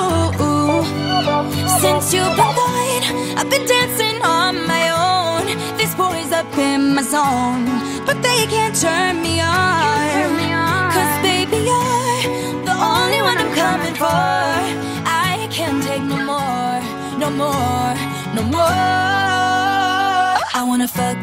[1.80, 3.04] Since you've been gone,
[3.38, 5.46] I've been dancing on my own.
[5.76, 7.66] This boys up in my zone,
[8.06, 10.90] but they can't turn me on.
[10.94, 12.22] Cause baby, you're
[12.64, 14.24] the only one I'm coming for.
[15.06, 16.80] I can't take no more,
[17.18, 17.94] no more,
[18.34, 19.65] no more.
[20.58, 21.18] I wanna fuck,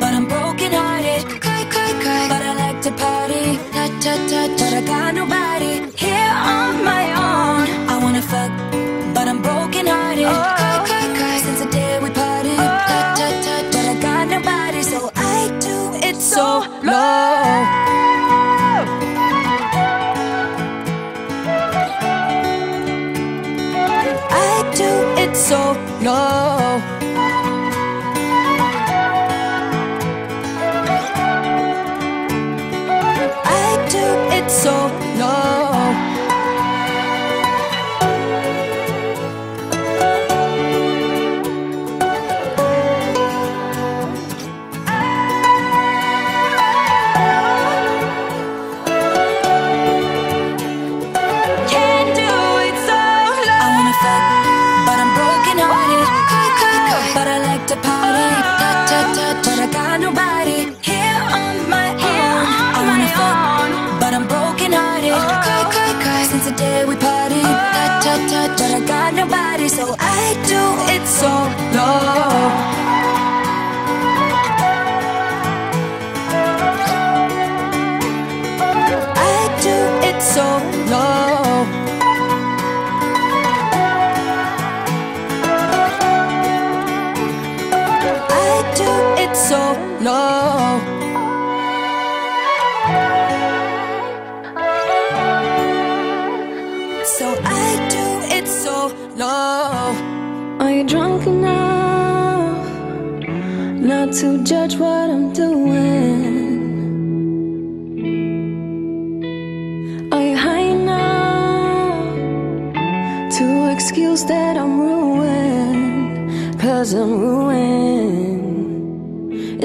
[0.00, 1.24] but I'm broken hearted.
[1.40, 2.28] Cry, cry, cry.
[2.28, 3.56] But I like to party.
[3.72, 4.50] Touch, touch, touch.
[4.60, 7.64] But I got nobody here on my own.
[7.88, 8.52] I wanna fuck,
[9.14, 10.26] but I'm broken hearted.
[10.26, 10.54] Oh.
[10.60, 11.38] Cry, cry, cry.
[11.38, 12.58] Since the day we parted.
[12.60, 12.84] Oh.
[12.90, 13.66] Touch, touch, touch.
[13.72, 15.76] But I got nobody, so I do
[16.08, 17.64] it so low.
[24.44, 24.90] I do
[25.22, 25.60] it so
[26.02, 26.95] low.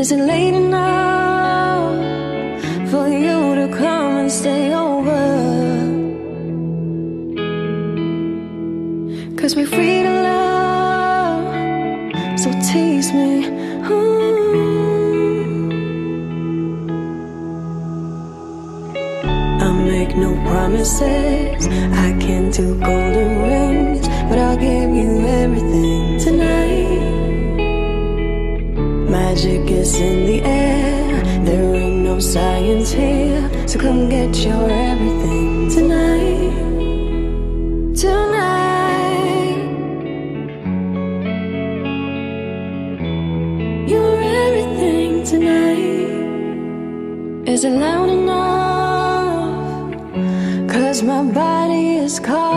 [0.02, 1.94] Is it late enough
[2.90, 5.22] for you to come and stay over?
[9.40, 11.44] Cause we're free to love,
[12.40, 13.46] so tease me.
[19.64, 21.68] I make no promises,
[22.06, 23.51] I can't do golden rings,
[29.92, 36.54] Is in the air, there ain't no science here, so come get your everything tonight.
[38.04, 39.58] Tonight,
[43.92, 46.14] you're everything tonight.
[47.50, 49.92] Is it loud enough?
[50.72, 52.51] Cause my body is calling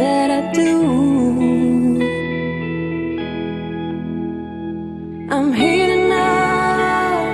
[0.00, 0.76] that I do.
[5.34, 7.26] I'm heating up,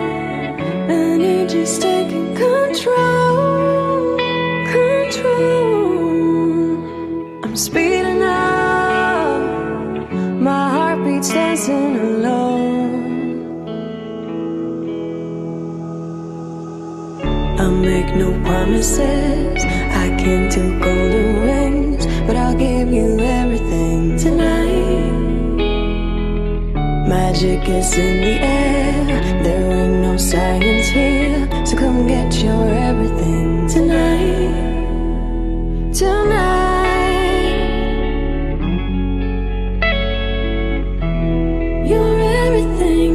[0.90, 4.16] energy's taking control,
[4.78, 5.46] control.
[7.44, 9.40] I'm speeding up,
[10.48, 12.94] my heartbeat's dancing alone.
[17.64, 19.60] I make no promises,
[20.04, 21.25] I can't do golden
[27.68, 34.54] Is in the air, there ain't no science here, so come get your everything tonight.
[35.92, 36.86] Tonight,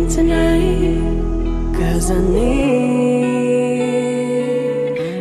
[0.09, 0.99] tonight.
[1.77, 2.89] Cause I need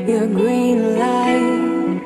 [0.09, 2.01] your green light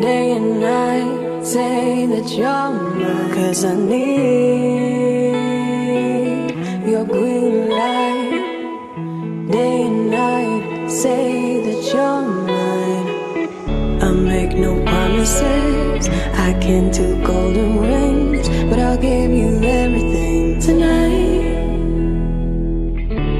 [0.00, 1.44] day and night.
[1.44, 3.34] Say that you're mine.
[3.34, 4.15] Cause I need
[16.66, 21.62] I can't golden rings, but I'll give you everything tonight.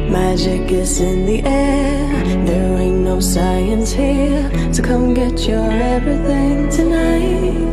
[0.08, 4.48] Magic is in the air, there ain't no science here.
[4.72, 6.70] So come get your everything.
[6.70, 7.65] Tonight.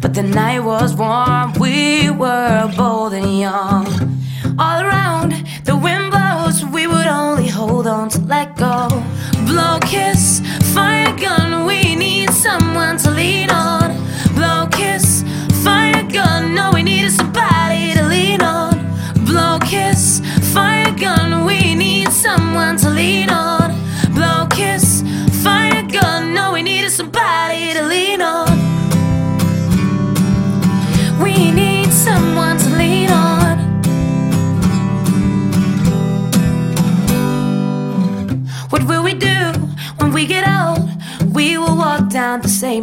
[0.00, 1.52] But the night was warm,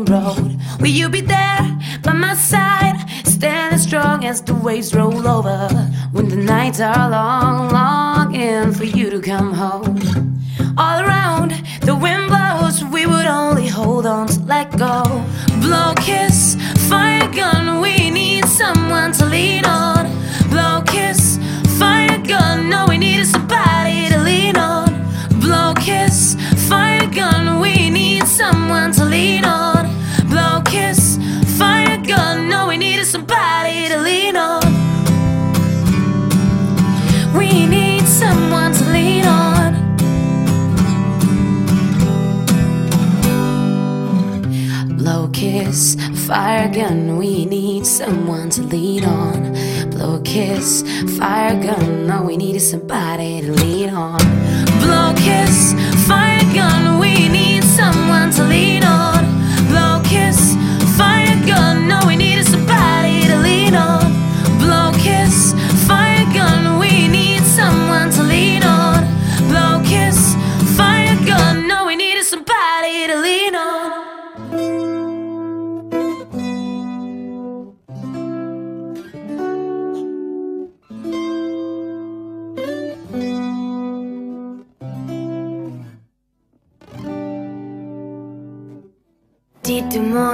[0.10, 0.58] road.
[0.80, 2.98] Will you be there by my side?
[3.24, 5.68] Standing strong as the waves roll over.
[6.12, 10.00] When the nights are long, longing for you to come home.
[10.78, 11.52] All around,
[11.82, 15.04] the wind blows, we would only hold on to let go.
[15.62, 16.58] Blow kiss,
[16.90, 20.06] fire gun, we need someone to lean on.
[20.50, 21.40] Blow kiss,
[21.80, 22.85] fire gun, no,
[46.36, 49.54] fire gun, we need someone to lean on.
[49.92, 50.84] Blow kiss,
[51.18, 54.20] fire gun, all we need is somebody to lean on.
[54.84, 55.74] Blow kiss,
[56.06, 59.24] fire gun, we need someone to lean on.
[59.70, 60.58] Blow kiss,
[60.98, 62.35] fire gun, all we need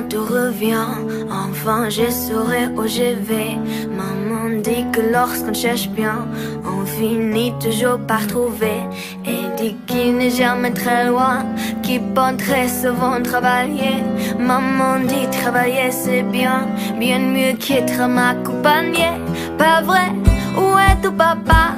[0.02, 0.88] Dites-moi d'où revient,
[1.32, 3.58] enfin je saurai où je vais.
[3.89, 6.28] Maman dit que lorsqu'on cherche bien,
[6.66, 8.82] on finit toujours par trouver.
[9.26, 11.45] Et dit qu'il n'est jamais très loin,
[11.84, 14.04] qu'il peut très souvent travailler.
[14.39, 16.68] Maman dit travailler c'est bien,
[16.99, 19.14] bien mieux qu'être m'accompagner.
[19.58, 20.12] Pas vrai,
[20.58, 21.76] où est ton papa?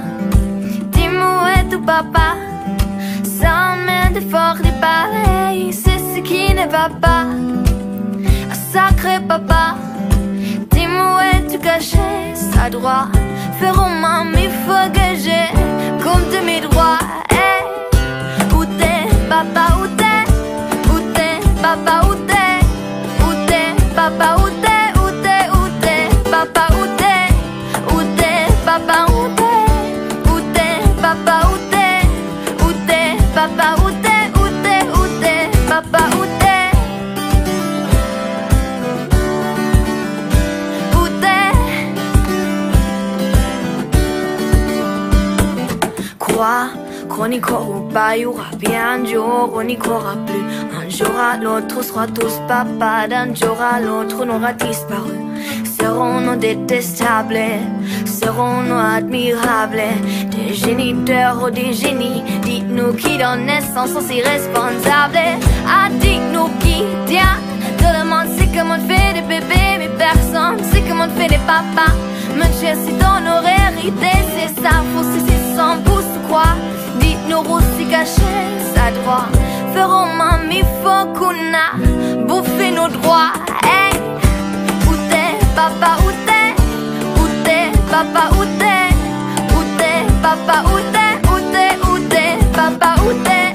[0.91, 2.35] Dis-moi où est ton papa?
[3.23, 7.62] Sans main de fort pareil, c'est ce qui ne va pas.
[8.73, 9.75] Sacré papa,
[10.71, 11.99] dis-moi où es-tu caché,
[12.33, 13.07] ça doit
[13.59, 15.47] faire au moins il faut que j'ai
[16.01, 16.97] comme de mes droits.
[17.29, 17.61] Hey,
[18.51, 20.23] où t'es, papa, où t'es,
[20.91, 22.02] où t'es, papa, où
[47.33, 50.43] Qu'on y croit ou pas, y aura bien un jour, on n'y croira plus.
[50.77, 55.17] Un jour à l'autre, on sera tous papa, d'un jour à l'autre, on aura disparu.
[55.79, 57.39] Serons-nous détestables,
[58.05, 59.81] serons-nous admirables,
[60.29, 65.39] des géniteurs ou des génies, dites-nous qui donne naissance aux irresponsables.
[65.67, 67.37] Ah, dites-nous qui tient,
[67.79, 71.29] tout le monde sait comment on fait des bébés, mais personne sait comment on fait
[71.29, 71.93] des papas.
[72.61, 76.72] Cher, si ton hérité, c'est ça, faut c'est sans pouce ou quoi?
[76.99, 78.21] Dites-nous où c'est caché,
[78.73, 79.27] ça doit
[79.73, 81.67] faire moins, il faut qu'on a
[82.27, 83.33] bouffé nos droits.
[83.63, 83.93] Hey,
[84.87, 86.49] où t'es, papa, où t'es?
[87.19, 88.89] Où t'es, papa, où t'es?
[89.55, 91.13] Où t'es, papa, où t'es?
[91.29, 91.35] Où
[92.53, 93.47] papa, où t'es?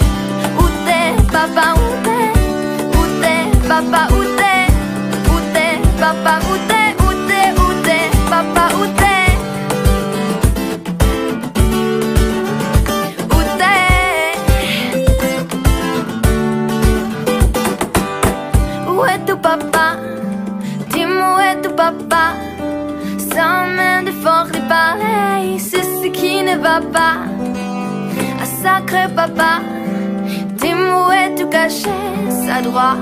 [0.59, 1.79] Où t'es, papa, où?
[4.08, 4.08] Où?
[26.81, 27.11] papa,
[28.41, 29.53] un sacré papa.
[30.61, 31.91] Tes mouettes tout caché.
[32.47, 32.97] sa droit.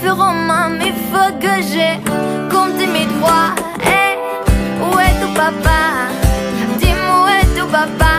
[0.00, 1.94] Feu romain, mais faut que j'ai
[2.52, 3.52] compté mes droits.
[3.88, 5.78] Hey, eh, où est ton papa?
[6.80, 8.14] dis-moi où est tout papa.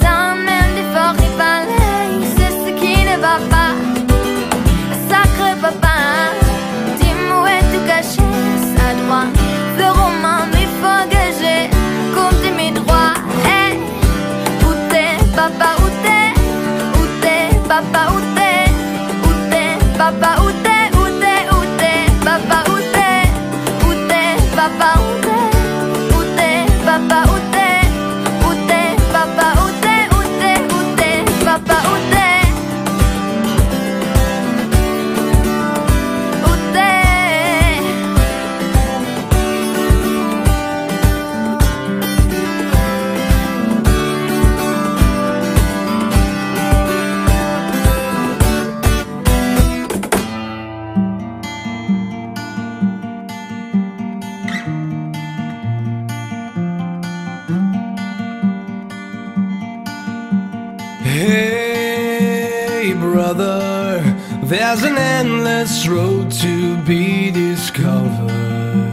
[0.00, 0.14] Ça
[0.46, 1.32] même des forts et
[2.36, 3.72] c'est ce qui ne va pas.
[5.08, 5.96] Sacré papa,
[6.98, 8.34] tes mouettes tout cachés,
[8.76, 9.28] sa droit.
[9.76, 11.53] Feu romain, mais faut que j'ai
[17.82, 18.23] t'es,
[64.74, 68.90] there's an endless road to be discovered.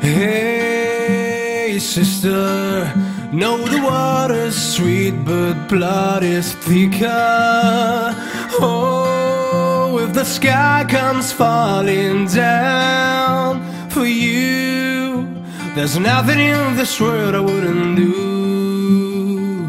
[0.00, 2.90] Hey, sister,
[3.30, 8.14] know the water's sweet, but blood is thicker.
[8.62, 15.28] Oh, if the sky comes falling down for you,
[15.74, 19.66] there's nothing in this world I wouldn't do.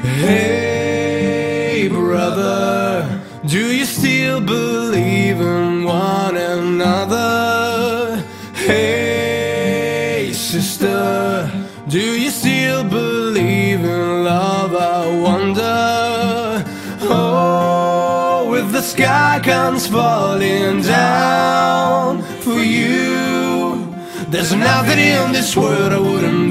[0.00, 3.15] Hey, brother,
[3.46, 8.16] do you still believe in one another?
[8.54, 11.48] Hey, sister,
[11.86, 14.74] do you still believe in love?
[14.74, 16.64] I wonder.
[17.08, 23.94] Oh, if the sky comes falling down for you,
[24.28, 26.45] there's nothing in this world I wouldn't.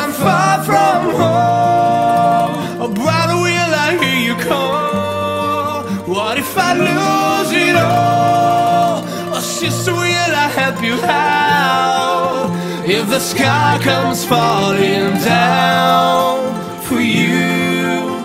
[0.00, 2.54] I'm far from home.
[2.82, 5.82] Oh, brother, will I hear you call?
[6.14, 9.02] What if I lose it all?
[9.34, 12.50] Oh, sister, will I help you out?
[12.88, 18.22] If the sky comes falling down for you,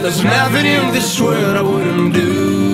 [0.00, 2.73] there's nothing in this world I wouldn't do.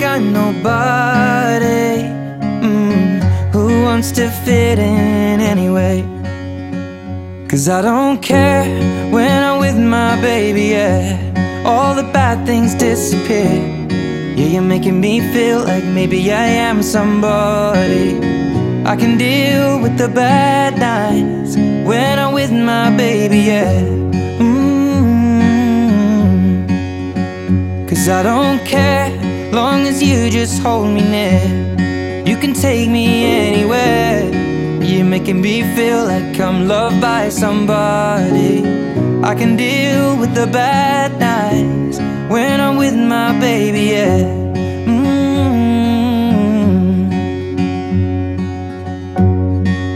[0.00, 2.08] feel nobody.
[2.62, 3.22] Mm,
[3.52, 6.04] who wants to fit in anyway?
[7.48, 8.64] Cause I don't care
[9.10, 11.62] when I'm with my baby, yeah.
[11.64, 13.52] All the bad things disappear.
[14.36, 18.18] Yeah, you're making me feel like maybe I am somebody.
[18.84, 23.80] I can deal with the bad nights when I'm with my baby, yeah.
[24.40, 24.68] Mm.
[27.88, 29.03] Cause I don't care,
[29.94, 32.24] as you just hold me near.
[32.26, 34.24] You can take me anywhere.
[34.82, 38.58] You're making me feel like I'm loved by somebody.
[39.22, 44.18] I can deal with the bad nights when I'm with my baby, yeah.
[44.90, 45.14] Mm.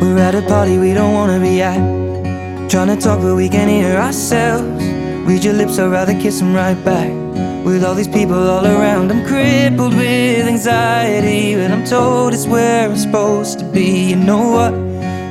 [0.01, 1.83] We're at a party we don't wanna be at.
[2.71, 4.85] Trying to talk, but we can't hear ourselves.
[5.27, 7.13] Read your lips, I'd rather kiss them right back.
[7.69, 11.55] With all these people all around, I'm crippled with anxiety.
[11.55, 14.09] But I'm told it's where I'm supposed to be.
[14.11, 14.73] You know what?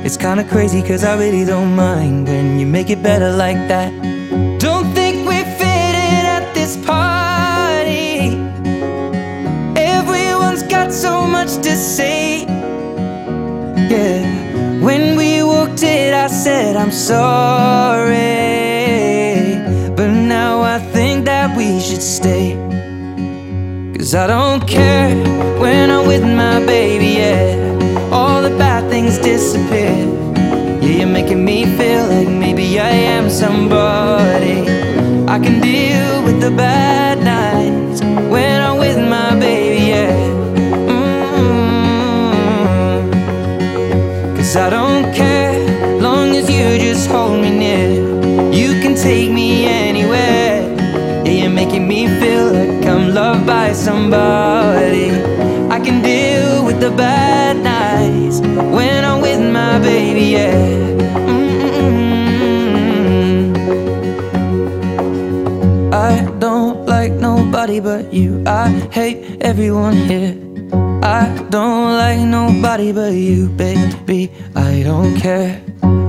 [0.06, 3.90] It's kinda crazy, cause I really don't mind when you make it better like that.
[4.60, 8.38] Don't think we fit in at this party.
[9.74, 12.46] Everyone's got so much to say.
[13.92, 14.22] Yeah,
[14.86, 18.67] when we walked in, I said, I'm sorry.
[21.98, 22.56] Should stay.
[23.96, 25.14] Cause I don't care
[25.58, 27.56] when I'm with my baby, yeah.
[28.12, 29.92] All the bad things disappear.
[30.80, 34.60] Yeah, you're making me feel like maybe I am somebody.
[35.26, 38.00] I can deal with the bad nights
[38.32, 40.14] when I'm with my baby, yeah.
[41.40, 42.26] Mm.
[44.36, 45.58] Cause I don't care,
[46.00, 47.88] long as you just hold me near.
[48.52, 50.47] You can take me anywhere.
[51.58, 55.10] Making me feel like I'm loved by somebody.
[55.68, 60.54] I can deal with the bad nights when I'm with my baby, yeah.
[61.26, 61.98] Mm-mm.
[65.92, 68.40] I don't like nobody but you.
[68.46, 70.38] I hate everyone here.
[71.02, 74.30] I don't like nobody but you, baby.
[74.54, 75.60] I don't care.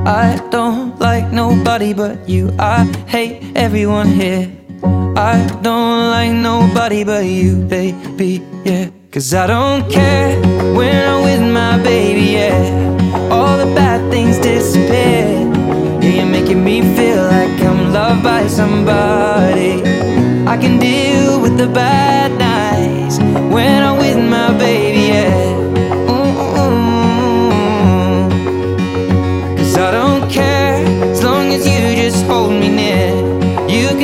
[0.06, 2.54] I don't like nobody but you.
[2.60, 4.59] I hate everyone here.
[4.84, 8.41] I don't like nobody but you, baby.
[8.63, 8.89] Yeah.
[9.11, 10.39] Cause I don't care
[10.75, 13.32] when I'm with my baby, yeah.
[13.32, 15.25] All the bad things disappear.
[16.01, 19.82] Yeah, you're making me feel like I'm loved by somebody.
[20.45, 23.17] I can deal with the bad nights
[23.53, 23.88] when I'm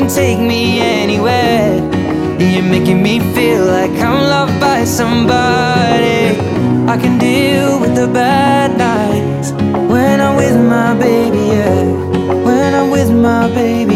[0.06, 1.78] can take me anywhere.
[2.39, 6.38] You're making me feel like I'm loved by somebody.
[6.88, 9.51] I can deal with the bad nights
[9.91, 11.84] when I'm with my baby, yeah.
[12.45, 13.95] When I'm with my baby,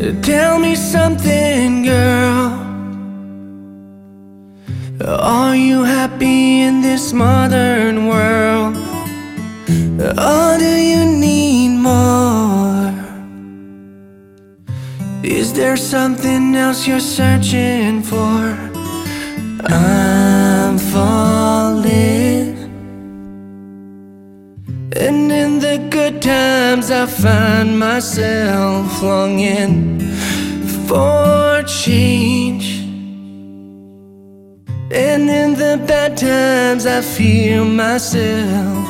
[0.00, 2.56] Tell me something, girl.
[5.04, 8.78] Are you happy in this modern world?
[10.00, 12.94] Or do you need more?
[15.22, 18.56] Is there something else you're searching for?
[19.66, 22.56] I'm falling.
[24.96, 25.59] And in
[26.10, 30.00] good times, I find myself longing
[30.86, 32.80] for change.
[34.92, 38.89] And in the bad times, I feel myself.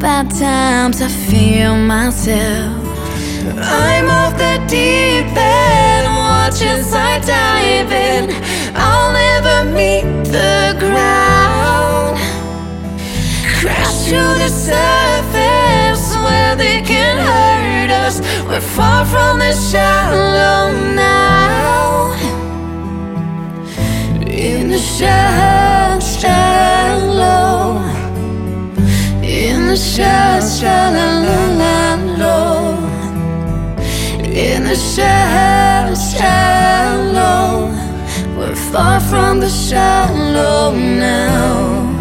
[0.00, 2.80] Bad times, I feel myself.
[3.58, 8.30] I'm off the deep end, watch as I dive in.
[8.74, 12.18] I'll never meet the ground.
[13.60, 18.20] Crash to the surface where they can hurt us.
[18.48, 22.14] We're far from the shallow now.
[24.26, 25.30] In the shallow,
[29.76, 30.10] shallow.
[30.10, 31.60] In the shallow, shallow.
[34.24, 37.70] In the shallow, shallow.
[38.36, 41.99] We're far from the shallow now.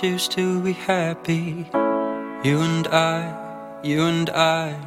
[0.00, 1.64] Choose to be happy.
[2.44, 4.78] You and I, you and I,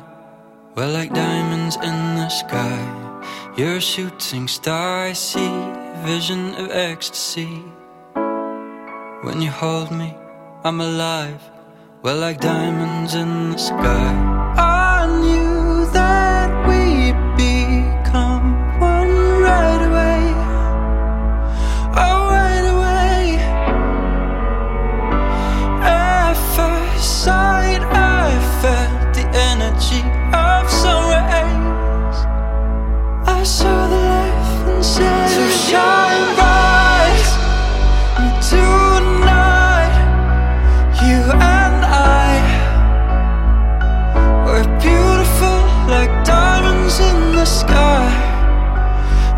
[0.76, 2.78] we're like diamonds in the sky.
[3.58, 5.50] You're a shooting star, I see
[6.06, 7.64] vision of ecstasy.
[9.24, 10.14] When you hold me,
[10.64, 11.42] I'm alive.
[12.04, 14.39] We're like diamonds in the sky.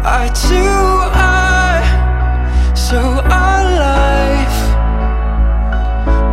[0.04, 0.58] I too,
[1.14, 4.60] I, so our life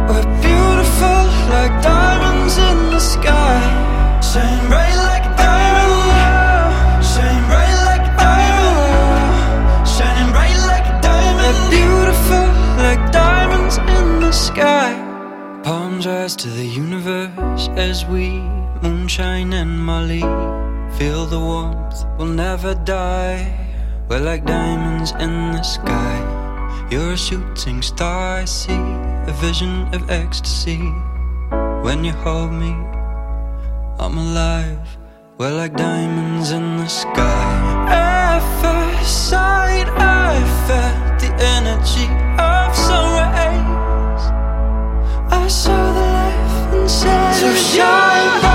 [0.09, 1.23] were beautiful
[1.53, 3.61] like diamonds in the sky.
[4.23, 7.05] Shine bright like a diamond,
[7.49, 11.71] bright like a diamond, shining bright like a diamond.
[11.71, 14.97] Beautiful like diamonds in the sky.
[15.63, 18.41] Palms rise to the universe as we
[18.81, 20.25] moonshine and Molly
[20.97, 22.05] feel the warmth.
[22.17, 23.67] We'll never die.
[24.09, 26.17] We're like diamonds in the sky.
[26.91, 28.39] You're a shooting star.
[28.39, 28.81] I see
[29.27, 30.79] a vision of ecstasy.
[31.83, 32.73] When you hold me,
[34.01, 34.87] I'm alive.
[35.39, 37.87] We're like diamonds in the sky.
[37.89, 40.33] At first sight, I
[40.67, 42.09] felt the energy
[42.41, 44.25] of sun rays.
[45.31, 47.35] I saw the life inside.
[47.35, 48.48] So shine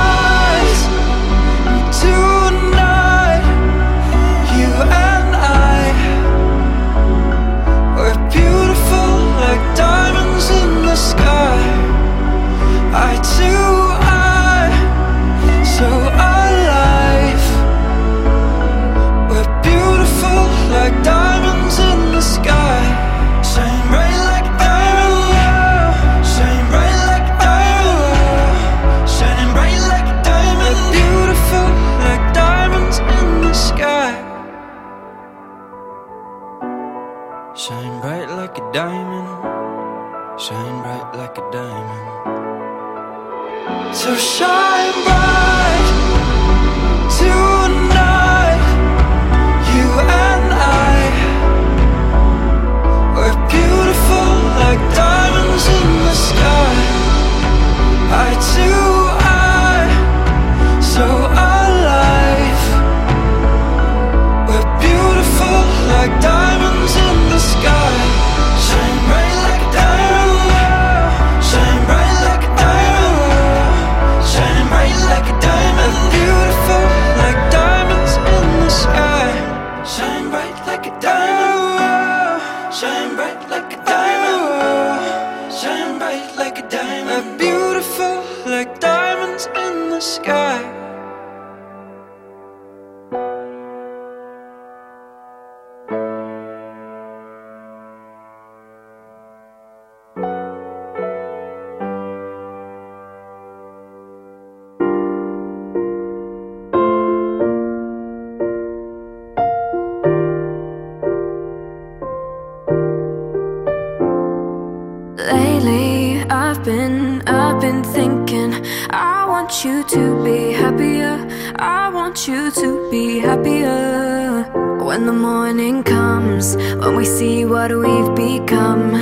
[118.94, 121.18] I want you to be happier.
[121.56, 124.44] I want you to be happier.
[124.84, 128.94] When the morning comes, when we see what we've become.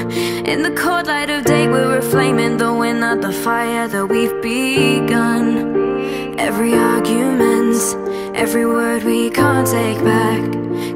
[0.45, 4.41] In the cold light of day, we're flaming, though we're not the fire that we've
[4.41, 6.39] begun.
[6.39, 7.75] Every argument,
[8.33, 10.41] every word we can't take back.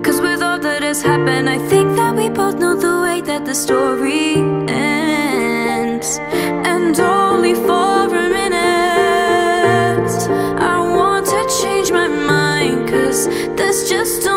[0.05, 3.43] Cause with all that has happened, I think that we both know the way that
[3.43, 4.35] the story
[4.69, 6.17] ends.
[6.71, 8.04] And only for
[13.77, 14.34] it's just a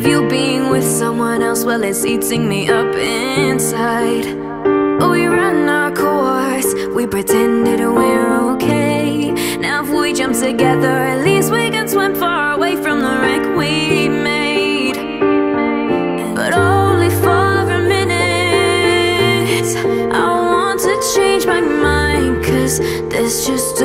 [0.00, 4.24] of you being with someone else, well, it's eating me up inside.
[5.12, 9.30] We ran our course, we pretended we're okay.
[9.58, 13.44] Now, if we jump together, at least we can swim far away from the wreck
[13.58, 14.96] we made.
[16.34, 19.76] But only for a minute.
[20.14, 22.78] I want to change my mind, cause
[23.10, 23.79] this just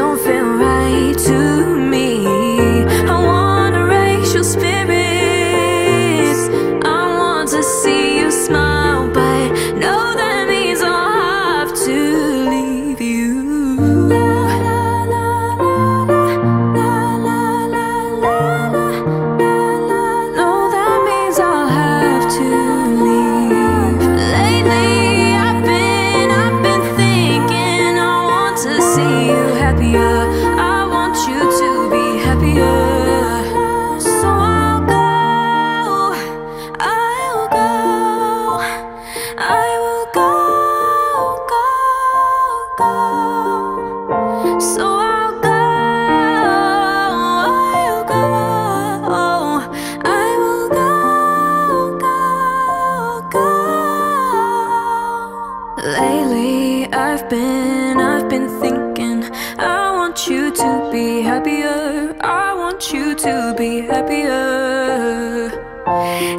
[57.25, 59.23] I've been, I've been thinking.
[59.57, 62.15] I want you to be happier.
[62.21, 65.49] I want you to be happier.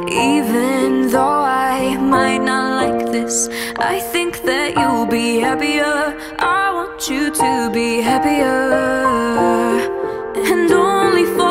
[0.07, 3.49] Even though I might not like this.
[3.77, 6.15] I think that you'll be happier.
[6.39, 8.71] I want you to be happier.
[10.37, 11.46] And only for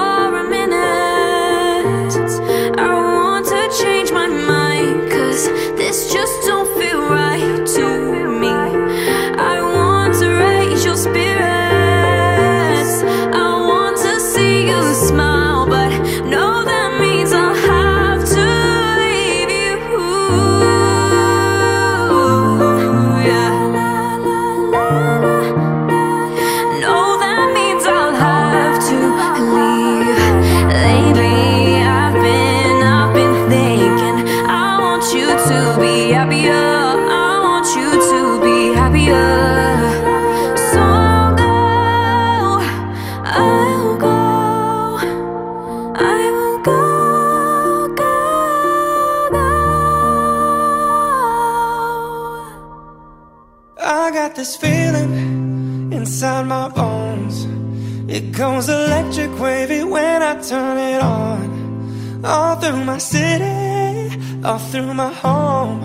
[64.47, 65.81] all through my home.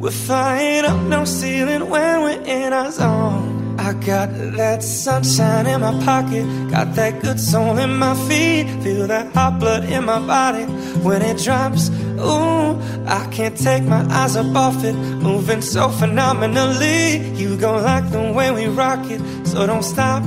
[0.00, 3.76] We're flying up no ceiling when we're in our zone.
[3.78, 8.64] I got that sunshine in my pocket, got that good soul in my feet.
[8.82, 10.64] Feel that hot blood in my body
[11.06, 11.90] when it drops.
[12.18, 17.18] Ooh, I can't take my eyes up off it, moving so phenomenally.
[17.40, 20.24] You gon' like the way we rock it, so don't stop.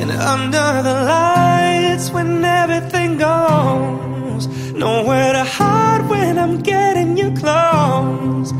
[0.00, 4.07] And under the lights, when everything goes,
[4.78, 8.52] nowhere to hide when I'm getting you close.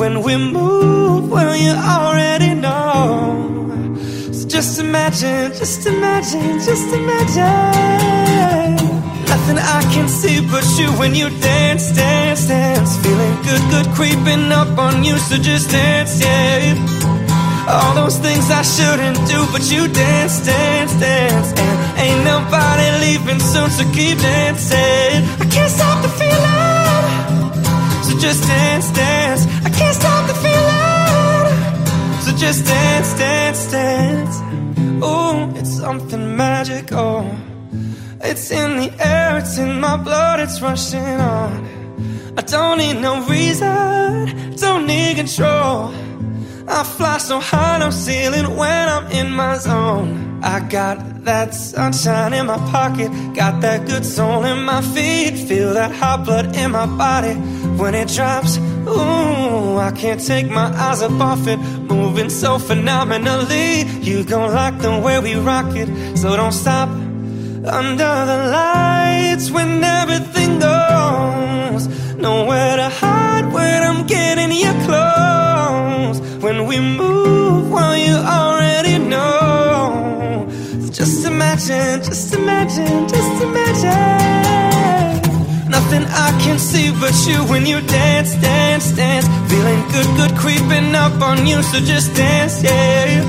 [0.00, 3.96] When we move, well, you already know.
[4.32, 8.76] So just imagine, just imagine, just imagine.
[9.26, 12.96] Nothing I can see but you when you dance, dance, dance.
[13.02, 16.95] Feeling good, good creeping up on you, so just dance, yeah.
[17.68, 21.48] All those things I shouldn't do, but you dance, dance, dance.
[21.58, 25.24] And ain't nobody leaving soon, so keep dancing.
[25.42, 26.86] I can't stop the feeling.
[28.04, 29.46] So just dance, dance.
[29.64, 30.86] I can't stop the feeling.
[32.22, 34.36] So just dance, dance, dance.
[35.04, 37.28] Ooh, it's something magical.
[38.20, 41.50] It's in the air, it's in my blood, it's rushing on.
[42.38, 45.92] I don't need no reason, don't need control.
[46.68, 50.40] I fly so high, no ceiling when I'm in my zone.
[50.42, 55.36] I got that sunshine in my pocket, got that good soul in my feet.
[55.48, 57.34] Feel that hot blood in my body
[57.80, 58.58] when it drops.
[58.88, 63.82] Ooh, I can't take my eyes up off it, moving so phenomenally.
[64.02, 66.88] You gon' like the way we rock it, so don't stop.
[66.88, 75.45] Under the lights when everything goes, nowhere to hide when I'm getting you close.
[76.14, 80.46] When we move, well, you already know.
[80.92, 85.16] Just imagine, just imagine, just imagine.
[85.68, 89.26] Nothing I can see but you when you dance, dance, dance.
[89.50, 93.22] Feeling good, good creeping up on you, so just dance, yeah.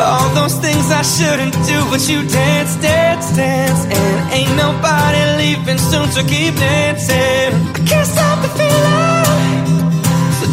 [0.00, 3.84] All those things I shouldn't do, but you dance, dance, dance.
[3.84, 7.50] And ain't nobody leaving soon, so keep dancing.
[7.74, 9.87] I can't stop the feeling.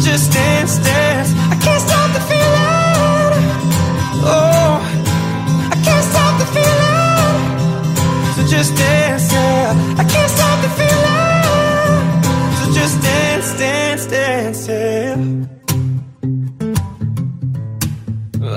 [0.02, 1.32] Just dance, dance.
[1.50, 2.96] I can't stop the feeling.
[4.28, 4.80] Oh,
[5.72, 7.40] I can't stop the feeling.
[8.34, 9.74] So just dance, yeah.
[9.98, 11.42] I can't stop the feeling.
[12.58, 15.16] So just dance, dance, dance, yeah.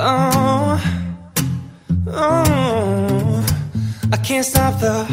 [0.02, 0.80] Oh,
[2.08, 3.46] oh,
[4.12, 5.08] I can't stop the.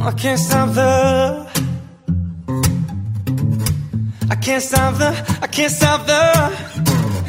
[0.00, 1.47] I can't stop the.
[4.30, 5.08] I can't stop the.
[5.40, 6.20] I can't stop the.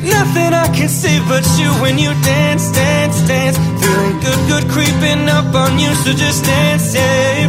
[0.04, 3.56] Nothing I can see but you when you dance, dance, dance.
[3.80, 7.48] Feeling good, good creeping up on you, so just dance, yeah.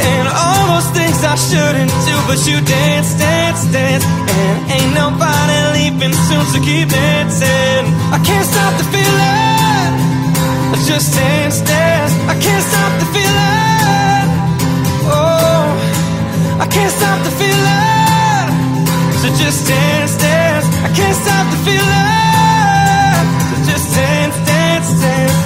[0.00, 4.04] And all those things I shouldn't do, but you dance, dance, dance.
[4.04, 7.84] And ain't nobody leaving soon, so keep dancing.
[8.16, 9.92] I can't stop the feeling.
[10.72, 12.12] I just dance, dance.
[12.32, 14.28] I can't stop the feeling.
[15.12, 15.68] Oh,
[16.60, 17.95] I can't stop the feeling.
[19.26, 20.66] So just dance, dance.
[20.84, 23.26] I can't stop the feeling.
[23.50, 25.45] So just dance, dance, dance.